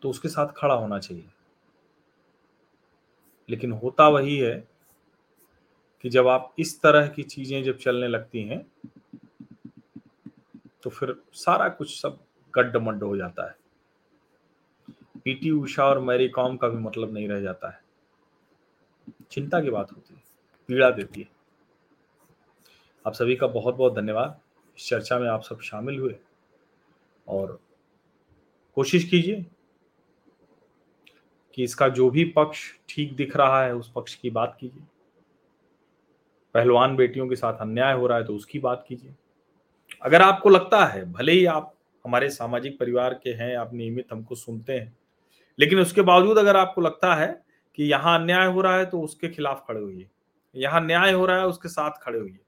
तो 0.02 0.10
उसके 0.10 0.28
साथ 0.28 0.52
खड़ा 0.56 0.74
होना 0.74 0.98
चाहिए। 0.98 1.28
लेकिन 3.48 3.72
होता 3.72 4.08
वही 4.08 4.36
है 4.38 4.54
कि 6.04 6.08
जब 6.08 6.28
आप 6.28 6.52
इस 6.58 6.80
तरह 6.82 7.06
की 7.08 7.22
चीज़ें 7.22 7.62
जब 7.64 7.78
चलने 7.78 8.08
लगती 8.08 8.42
हैं 8.42 8.60
तो 10.82 10.90
फिर 10.90 11.14
सारा 11.32 11.68
कुछ 11.68 12.00
सब 12.00 12.18
गड्ढ 12.54 12.76
मड्ड 12.76 13.02
हो 13.02 13.16
जाता 13.16 13.48
है। 13.48 13.56
पीटी 15.24 15.50
उषा 15.50 15.84
और 15.84 15.98
मैरी 15.98 16.28
कॉम 16.28 16.56
का 16.56 16.68
भी 16.68 16.76
मतलब 16.76 17.12
नहीं 17.12 17.28
रह 17.28 17.40
जाता 17.40 17.70
है। 17.70 17.82
चिंता 19.30 19.60
की 19.60 19.70
बात 19.70 19.92
होती 19.92 20.14
है, 20.14 20.22
पीड़ा 20.68 20.90
देती 20.90 21.20
है। 21.20 21.28
आप 23.06 23.12
सभी 23.12 23.36
का 23.36 23.46
बहुत 23.46 23.74
बहुत 23.74 23.94
धन्यवाद। 23.94 24.40
इस 24.78 24.88
चर्चा 24.88 25.18
में 25.18 25.28
आप 25.28 25.42
सब 25.42 25.60
शामिल 25.60 25.98
हुए। 25.98 26.16
और 27.28 27.60
कोशिश 28.74 29.04
कीजिए 29.04 29.46
कि 31.54 31.64
इसका 31.64 31.88
जो 31.88 32.10
भी 32.10 32.24
पक्ष 32.24 32.72
ठीक 32.88 33.14
दिख 33.16 33.36
रहा 33.36 33.62
है, 33.64 33.74
उस 33.74 33.92
पक्ष 33.92 34.14
की 34.14 34.30
बात 34.30 34.56
कीजिए। 34.60 34.82
पहलवान 36.54 36.96
बेटियों 36.96 37.28
के 37.28 37.36
साथ 37.36 37.58
अन्याय 37.58 37.94
हो 37.94 38.06
रहा 38.06 38.18
है 38.18 38.24
तो 38.24 38.34
उसकी 38.34 38.58
बात 38.58 38.84
कीजिए। 38.88 39.14
अगर 40.02 40.22
आपको 40.22 40.48
लगता 40.48 40.84
है, 40.84 41.04
भले 41.12 41.32
ही 41.32 41.44
आप 41.46 41.74
हमारे 42.04 42.30
सामाजिक 42.30 42.78
परिवार 42.78 43.14
के 43.14 43.30
हैं, 43.32 43.54
आप 43.56 43.74
नियमित 43.74 44.12
हमको 44.12 44.34
सुनते 44.34 44.72
हैं, 44.72 44.96
लेकिन 45.58 45.78
उसके 45.78 46.02
बावजूद 46.02 46.38
अगर 46.38 46.56
आपको 46.56 46.80
लगता 46.80 47.14
है 47.14 47.28
कि 47.78 47.84
यहाँ 47.84 48.18
अन्याय 48.18 48.46
हो 48.46 48.60
रहा 48.60 48.76
है 48.76 48.86
तो 48.86 49.00
उसके 49.00 49.28
खिलाफ 49.28 49.64
खड़े 49.68 49.80
हुई 49.80 50.06
यहाँ 50.54 50.80
न्याय 50.80 51.12
हो 51.12 51.26
रहा 51.26 51.38
है, 51.38 51.46
उसके 51.46 51.68
साथ 51.68 52.02
खड़े 52.02 52.18
हुई 52.18 52.38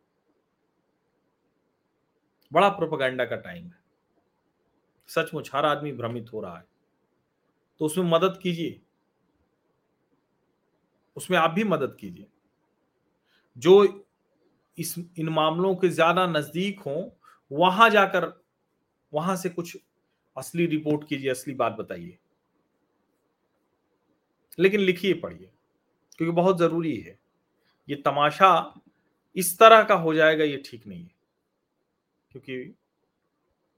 बड़ा 2.52 2.68
प्रोपोगंडा 2.68 3.24
का 3.24 3.36
टाइम 3.36 3.64
है। 3.64 3.80
सचमुच 5.08 5.50
हर 5.54 5.66
आदमी 5.66 5.92
भ्रमित 5.92 6.32
हो 6.32 6.40
रहा 6.40 6.56
है। 6.56 6.64
तो 7.80 7.84
उसमें 7.84 8.04
मदद 8.04 8.38
कीजिए। 8.42 8.80
उसमें 11.16 11.38
आप 11.38 11.50
भी 11.50 11.64
मदद 11.64 11.96
कीजिए। 12.00 12.26
जो 13.56 14.04
इस, 14.78 14.94
इन 15.18 15.28
मामलों 15.28 15.74
के 15.76 15.88
ज़्यादा 15.88 16.26
नज़दीक 16.26 16.80
हो 16.80 16.94
वहाँ 17.52 17.90
जाकर, 17.90 18.42
वहाँ 19.12 19.36
से 19.36 19.48
कुछ 19.48 19.76
असली 20.36 20.66
रिपोर्ट 20.66 21.08
कीजिए, 21.08 21.30
असली 21.30 21.54
बात 21.54 21.72
बताइए। 21.72 22.18
लेकिन 24.58 24.80
लिखिए, 24.80 25.14
पढ़िए, 25.14 25.50
क्योंकि 26.18 26.32
बहुत 26.36 26.58
ज़रूरी 26.58 26.96
है। 26.96 27.18
ये 27.88 27.96
तमाशा 27.96 28.80
इस 29.36 29.58
तरह 29.58 29.82
का 29.82 29.94
हो 29.94 30.14
जाएगा, 30.14 30.44
ये 30.44 30.62
ठीक 30.66 30.86
नहीं 30.86 31.02
है। 31.02 31.14
क्योंकि 32.30 32.74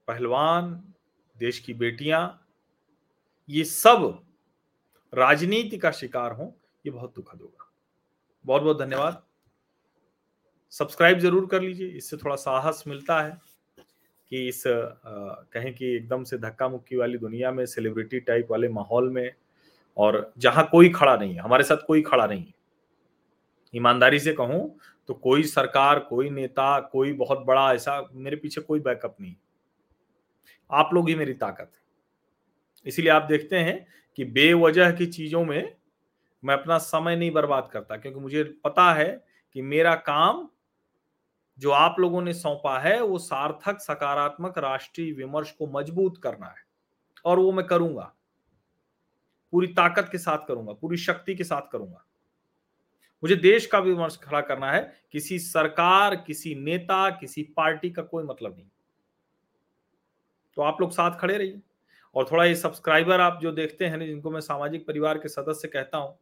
पहलवान, 0.07 0.93
देश 1.37 1.59
की 1.59 1.73
बेटियाँ, 1.73 2.47
ये 3.49 3.63
सब 3.63 4.25
राजनीति 5.13 5.77
का 5.77 5.91
शिकार 5.91 6.31
हो, 6.31 6.55
ये 6.85 6.91
बहुत 6.91 7.15
दुखद 7.15 7.41
होगा। 7.41 7.71
बहुत 8.45 8.61
बहुत 8.61 8.79
धन्यवाद। 8.79 9.23
सब्सक्राइब 10.69 11.19
ज़रूर 11.19 11.45
कर 11.45 11.61
लीजिए, 11.61 11.87
इससे 11.87 12.17
थोड़ा 12.17 12.35
साहस 12.35 12.83
मिलता 12.87 13.21
है। 13.21 13.54
कि 14.31 14.47
इस 14.47 14.63
कहें 14.67 15.73
कि 15.73 15.95
एकदम 15.95 16.23
से 16.23 16.37
धक्का 16.37 16.67
मुक्की 16.69 16.95
वाली 16.95 17.17
दुनिया 17.17 17.51
में 17.51 17.65
सेलिब्रिटी 17.65 18.19
टाइप 18.21 18.47
वाले 18.51 18.69
माहौल 18.69 19.09
में 19.09 19.31
और 19.97 20.33
जहाँ 20.37 20.67
कोई 20.71 20.89
खड़ा 20.89 21.15
नहीं 21.15 21.33
है, 21.33 21.39
हमारे 21.39 21.63
साथ 21.63 21.85
कोई 21.87 22.01
खड़ा 22.01 22.25
नहीं 22.27 22.41
है। 22.41 22.53
ईमानदारी 23.73 24.19
से 24.19 24.33
कहूँ 24.33 24.77
तो 25.09 25.13
कोई 25.13 25.43
सरकार, 25.43 25.99
कोई 25.99 26.29
नेता, 26.29 26.79
कोई 26.81 27.13
बहुत 27.13 27.45
बड़ा 27.45 27.71
ऐसा 27.73 28.07
मेरे 28.13 28.35
पीछे 28.35 28.61
कोई 28.61 28.79
बैकअप 28.79 29.15
नहीं 29.21 29.35
आप 30.69 30.89
लोग 30.93 31.09
ही 31.09 31.15
मेरी 31.15 31.33
ताकत 31.35 31.69
है। 31.69 31.83
इसीलिए 32.85 33.11
आप 33.11 33.23
देखते 33.23 33.57
हैं 33.57 33.85
कि 34.17 34.25
बेवजह 34.25 34.91
की 34.91 35.05
चीज़ों 35.07 35.43
में 35.45 35.75
मैं 36.43 36.53
अपना 36.53 36.77
समय 36.77 37.15
नहीं 37.15 37.31
बर्बाद 37.31 37.69
करता, 37.73 37.97
क्योंकि 37.97 38.19
मुझे 38.19 38.43
पता 38.63 38.91
है 38.93 39.25
कि 39.55 39.61
मेरा 39.61 39.93
काम 39.95 40.47
जो 41.59 41.71
आप 41.71 41.95
लोगों 41.99 42.21
ने 42.21 42.33
सौंपा 42.33 42.79
है, 42.79 43.01
वो 43.01 43.17
सार्थक, 43.17 43.79
सकारात्मक 43.79 44.57
राष्ट्रीय 44.57 45.13
विमर्श 45.13 45.51
को 45.51 45.67
मज़बूत 45.67 46.21
करना 46.23 46.47
है। 46.47 46.65
और 47.25 47.39
वो 47.39 47.51
मैं 47.51 47.67
करूँगा। 47.67 48.13
पूरी 49.51 49.67
ताकत 49.67 50.09
के 50.11 50.17
साथ 50.17 50.37
करूँगा, 50.47 50.73
पूरी 50.73 50.97
शक्ति 50.97 51.35
के 51.35 51.43
साथ 51.43 51.61
करूँगा। 51.71 52.05
मुझे 53.23 53.35
देश 53.35 53.65
का 53.65 53.79
विमर्श 53.79 54.17
खड़ा 54.17 54.41
करना 54.41 54.71
है, 54.71 55.01
किसी 55.11 55.39
सरकार, 55.39 56.15
किसी 56.15 56.55
नेता, 56.55 57.09
किसी 57.09 57.43
पार्टी 57.43 57.89
का 57.89 58.01
कोई 58.01 58.23
मतलब 58.23 58.55
नहीं। 58.57 58.67
तो 60.55 60.61
आप 60.61 60.81
लोग 60.81 60.91
साथ 60.91 61.19
खड़े 61.19 61.37
रहिए। 61.37 61.61
और 62.15 62.27
थोड़ा 62.31 62.45
ये 62.45 62.55
सब्सक्राइबर 62.55 63.19
आप 63.19 63.39
जो 63.41 63.51
देखते 63.51 63.85
हैं, 63.85 63.99
जिनको 63.99 64.31
मैं 64.31 64.41
सामाजिक 64.41 64.87
परिवार 64.87 65.17
के 65.17 65.29
सदस्य 65.29 65.67
कहता 65.67 65.97
हूँ 65.97 66.19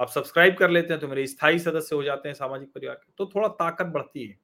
आप 0.00 0.08
सब्सक्राइब 0.08 0.56
कर 0.56 0.70
लेते 0.70 0.92
हैं 0.92 1.00
तो 1.00 1.08
मेरे 1.08 1.26
स्थायी 1.26 1.58
सदस्य 1.58 1.96
हो 1.96 2.02
जाते 2.02 2.28
हैं 2.28 2.34
सामाजिक 2.34 2.72
परिवार 2.72 2.96
के। 2.96 3.12
तो 3.18 3.30
थोड़ा 3.34 3.48
ताकत 3.48 3.86
बढ़ती 3.86 4.26
है। 4.26 4.38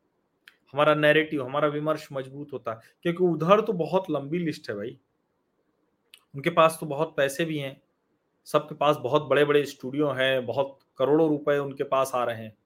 हमारा 0.72 0.94
नैरेटिव 0.94 1.44
हमारा 1.44 1.68
विमर्श 1.68 2.08
मज़बूत 2.12 2.52
होता 2.52 2.72
है। 2.72 2.80
क्योंकि 3.02 3.24
उधर 3.24 3.60
तो 3.60 3.72
बहुत 3.72 4.10
लंबी 4.10 4.38
लिस्ट 4.38 4.70
है 4.70 4.76
भाई। 4.76 4.98
उनके 6.34 6.50
पास 6.50 6.78
तो 6.80 6.86
बहुत 6.86 7.16
पैसे 7.16 7.44
भी 7.44 7.58
हैं। 7.58 7.82
सबके 8.44 8.74
पास 8.74 8.96
बहुत 8.96 9.22
बड़े 9.22 9.44
बड़े 9.44 9.64
स्टूडियो 9.64 10.10
हैं, 10.10 10.46
बहुत 10.46 10.78
करोड़ों 10.98 11.28
रुपए 11.28 11.58
उनके 11.58 11.84
पास 11.84 12.12
आ 12.14 12.24
रहे 12.24 12.36
हैं। 12.36 12.56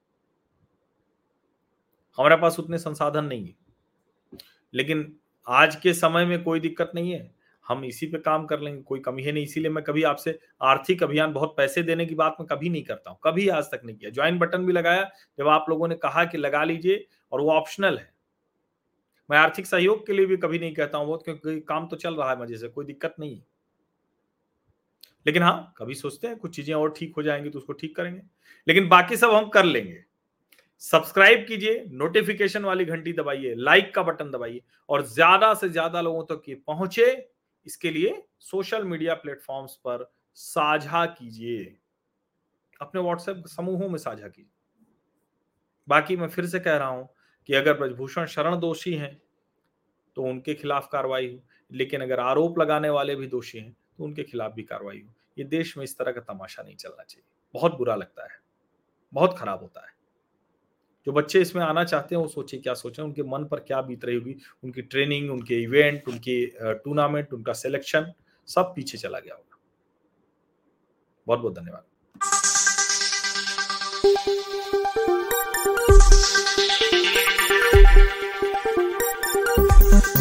हमारे 2.19 2.37
पास 2.37 2.59
उतने 2.59 2.79
संसाधन 2.79 3.25
नहीं 3.25 3.47
है। 3.47 3.55
लेकिन 4.75 5.17
आज 5.49 5.77
के 5.77 5.95
समय 5.95 6.25
में 6.25 6.45
कोई 6.45 6.61
दिक्कत 6.61 6.93
नहीं 6.95 7.13
है। 7.13 7.38
हम 7.69 7.85
इसी 7.85 8.07
पे 8.07 8.19
काम 8.21 8.45
कर 8.47 8.61
लेंगे, 8.61 8.81
कोई 8.83 9.01
कमी 9.01 9.23
है 9.23 9.33
नहीं, 9.33 9.45
इसीलिए 9.45 9.71
मैं 9.71 9.83
कभी 9.85 10.03
आपसे 10.05 10.39
आर्थिक 10.63 11.03
अभियान, 11.03 11.33
बहुत 11.33 11.55
पैसे 11.57 11.83
देने 11.83 12.07
की 12.07 12.15
बात 12.15 12.37
मैं 12.41 12.47
कभी 12.49 12.69
नहीं 12.69 12.83
करता 12.85 13.11
हूँ, 13.11 13.19
कभी 13.25 13.49
आज 13.51 13.65
तक 13.65 13.81
नहीं 13.85 13.97
किया। 13.97 14.11
ज्वाइन 14.11 14.39
बटन 14.39 14.67
भी 14.67 14.73
लगाया, 14.73 15.11
जब 15.39 15.49
आप 15.49 15.67
लोगों 15.69 15.89
ने 15.89 15.95
कहा 15.97 16.25
कि 16.25 16.39
लगा 16.39 16.65
लीजिए 16.65 17.07
और 17.33 17.41
वो 17.41 17.51
ऑप्शनल 17.53 17.99
है। 17.99 18.11
मैं 19.31 19.39
आर्थिक 19.39 19.67
सहयोग 19.67 20.07
के 20.07 20.13
लिए 20.13 20.27
भी 20.27 20.37
कभी 20.39 20.59
नहीं 20.59 20.75
कहता 20.75 20.99
हूँ 20.99 21.07
बहुत, 21.07 21.25
क्योंकि 21.25 21.61
काम 21.61 21.87
तो 21.87 21.97
चल 21.97 22.15
रहा 22.15 22.31
है 22.31 22.41
मज़े 22.41 22.57
से, 22.57 22.69
कोई 22.69 22.85
दिक्कत 22.87 23.15
नहीं 23.21 23.35
है। 23.35 23.45
लेकिन 25.27 25.43
हाँ 25.43 25.75
कभी 25.79 25.95
सोचते 25.95 26.29
हैं 26.29 26.37
कुछ 26.39 26.55
चीज़ें 26.57 26.75
और 26.75 26.93
ठीक 26.97 27.15
हो 27.17 27.23
जाएँगी 27.23 27.51
तो 27.51 27.59
उसको 27.59 27.73
ठीक 27.73 27.97
करेंगे। 27.97 28.21
लेकिन 28.67 28.89
बाकी 28.89 29.17
सब 29.17 29.31
हम 29.31 29.49
कर 29.51 29.65
लेंगे। 29.65 30.05
सब्सक्राइब 30.83 31.45
कीजिए 31.49 31.85
नोटिफिकेशन 31.93 32.65
वाली 32.65 32.85
घंटी 32.85 33.13
दबाइए 33.13 33.55
लाइक 33.57 33.95
का 33.95 34.03
बटन 34.03 34.31
दबाइए 34.31 34.61
और 34.89 35.03
ज़्यादा 35.05 35.53
से 35.55 35.69
ज़्यादा 35.69 36.01
लोगों 36.01 36.25
तक 36.25 36.35
तो 36.37 36.51
ये 36.51 36.55
पहुँचे। 36.67 37.07
इसके 37.69 37.91
लिए 37.91 38.23
सोशल 38.41 38.85
मीडिया 38.85 39.15
प्लेटफॉर्म्स 39.15 39.75
पर 39.77 40.11
साझा 40.37 41.05
कीजिए। 41.07 41.65
अपने 42.81 43.01
व्हाट्सएप 43.01 43.43
समूहों 43.47 43.89
में 43.89 43.99
साझा 43.99 44.29
कीजिए। 44.29 44.53
बाकी 45.89 46.17
मैं 46.17 46.29
फिर 46.29 46.47
से 46.47 46.61
कह 46.61 46.77
रहा 46.77 46.89
हूँ 46.89 47.09
कि 47.49 47.55
अगर 47.55 47.79
ब्रजभूषण 47.79 48.27
शरण 48.27 48.59
दोषी 48.61 48.95
हैं 48.95 49.21
तो 50.17 50.23
उनके 50.23 50.55
खिलाफ 50.55 50.89
कार्रवाई 50.93 51.29
हो, 51.29 51.41
लेकिन 51.71 52.01
अगर 52.01 52.21
आरोप 52.21 52.59
लगाने 52.59 52.91
वाले 52.91 53.15
भी 53.17 53.27
दोषी 53.27 53.59
हैं 53.59 53.77
तो 53.99 54.05
उनके 54.05 54.23
खिलाफ 54.23 54.53
भी 54.53 54.63
कार्रवाई 54.63 55.01
हो। 55.01 55.15
ये 55.39 55.45
देश 55.45 55.77
में 55.77 55.85
इस 55.85 55.97
तरह 55.99 56.13
का 56.13 56.21
तमाशा 56.33 56.63
नहीं 56.63 56.77
चलना 56.77 57.03
चाहिए। 57.03 57.25
बहुत 57.55 57.77
बुरा 57.79 57.95
लगता 57.95 58.25
है। 58.25 58.41
बहुत 59.13 59.39
खराब 59.39 59.63
होता 59.63 59.81
है। 59.81 59.93
जो 61.09 61.13
बच्चे 61.13 61.41
इसमें 61.41 61.63
आना 61.63 61.85
चाहते 61.85 62.15
हैं, 62.15 62.23
वो 62.23 62.29
सोचे 62.29 62.57
क्या 62.59 62.75
सोचे, 62.75 63.03
उनके 63.03 63.23
मन 63.23 63.45
पर 63.45 63.61
क्या 63.61 63.81
बीत 63.83 64.05
रही 64.05 64.17
होगी, 64.17 64.35
उनकी 64.65 64.83
ट्रेनिंग, 64.83 65.31
उनके 65.31 65.63
इवेंट, 65.63 66.09
उनके 66.09 66.35
टूर्नामेंट, 66.75 67.33
उनका 67.33 67.53
सिलेक्शन, 67.53 68.13
सब 68.49 68.73
पीछे 68.77 68.99
चला 68.99 69.19
गया 69.19 69.35
होगा। 69.35 69.59
बहुत 71.27 71.41
बहुत 71.41 71.55
धन्यवाद। 71.55 71.85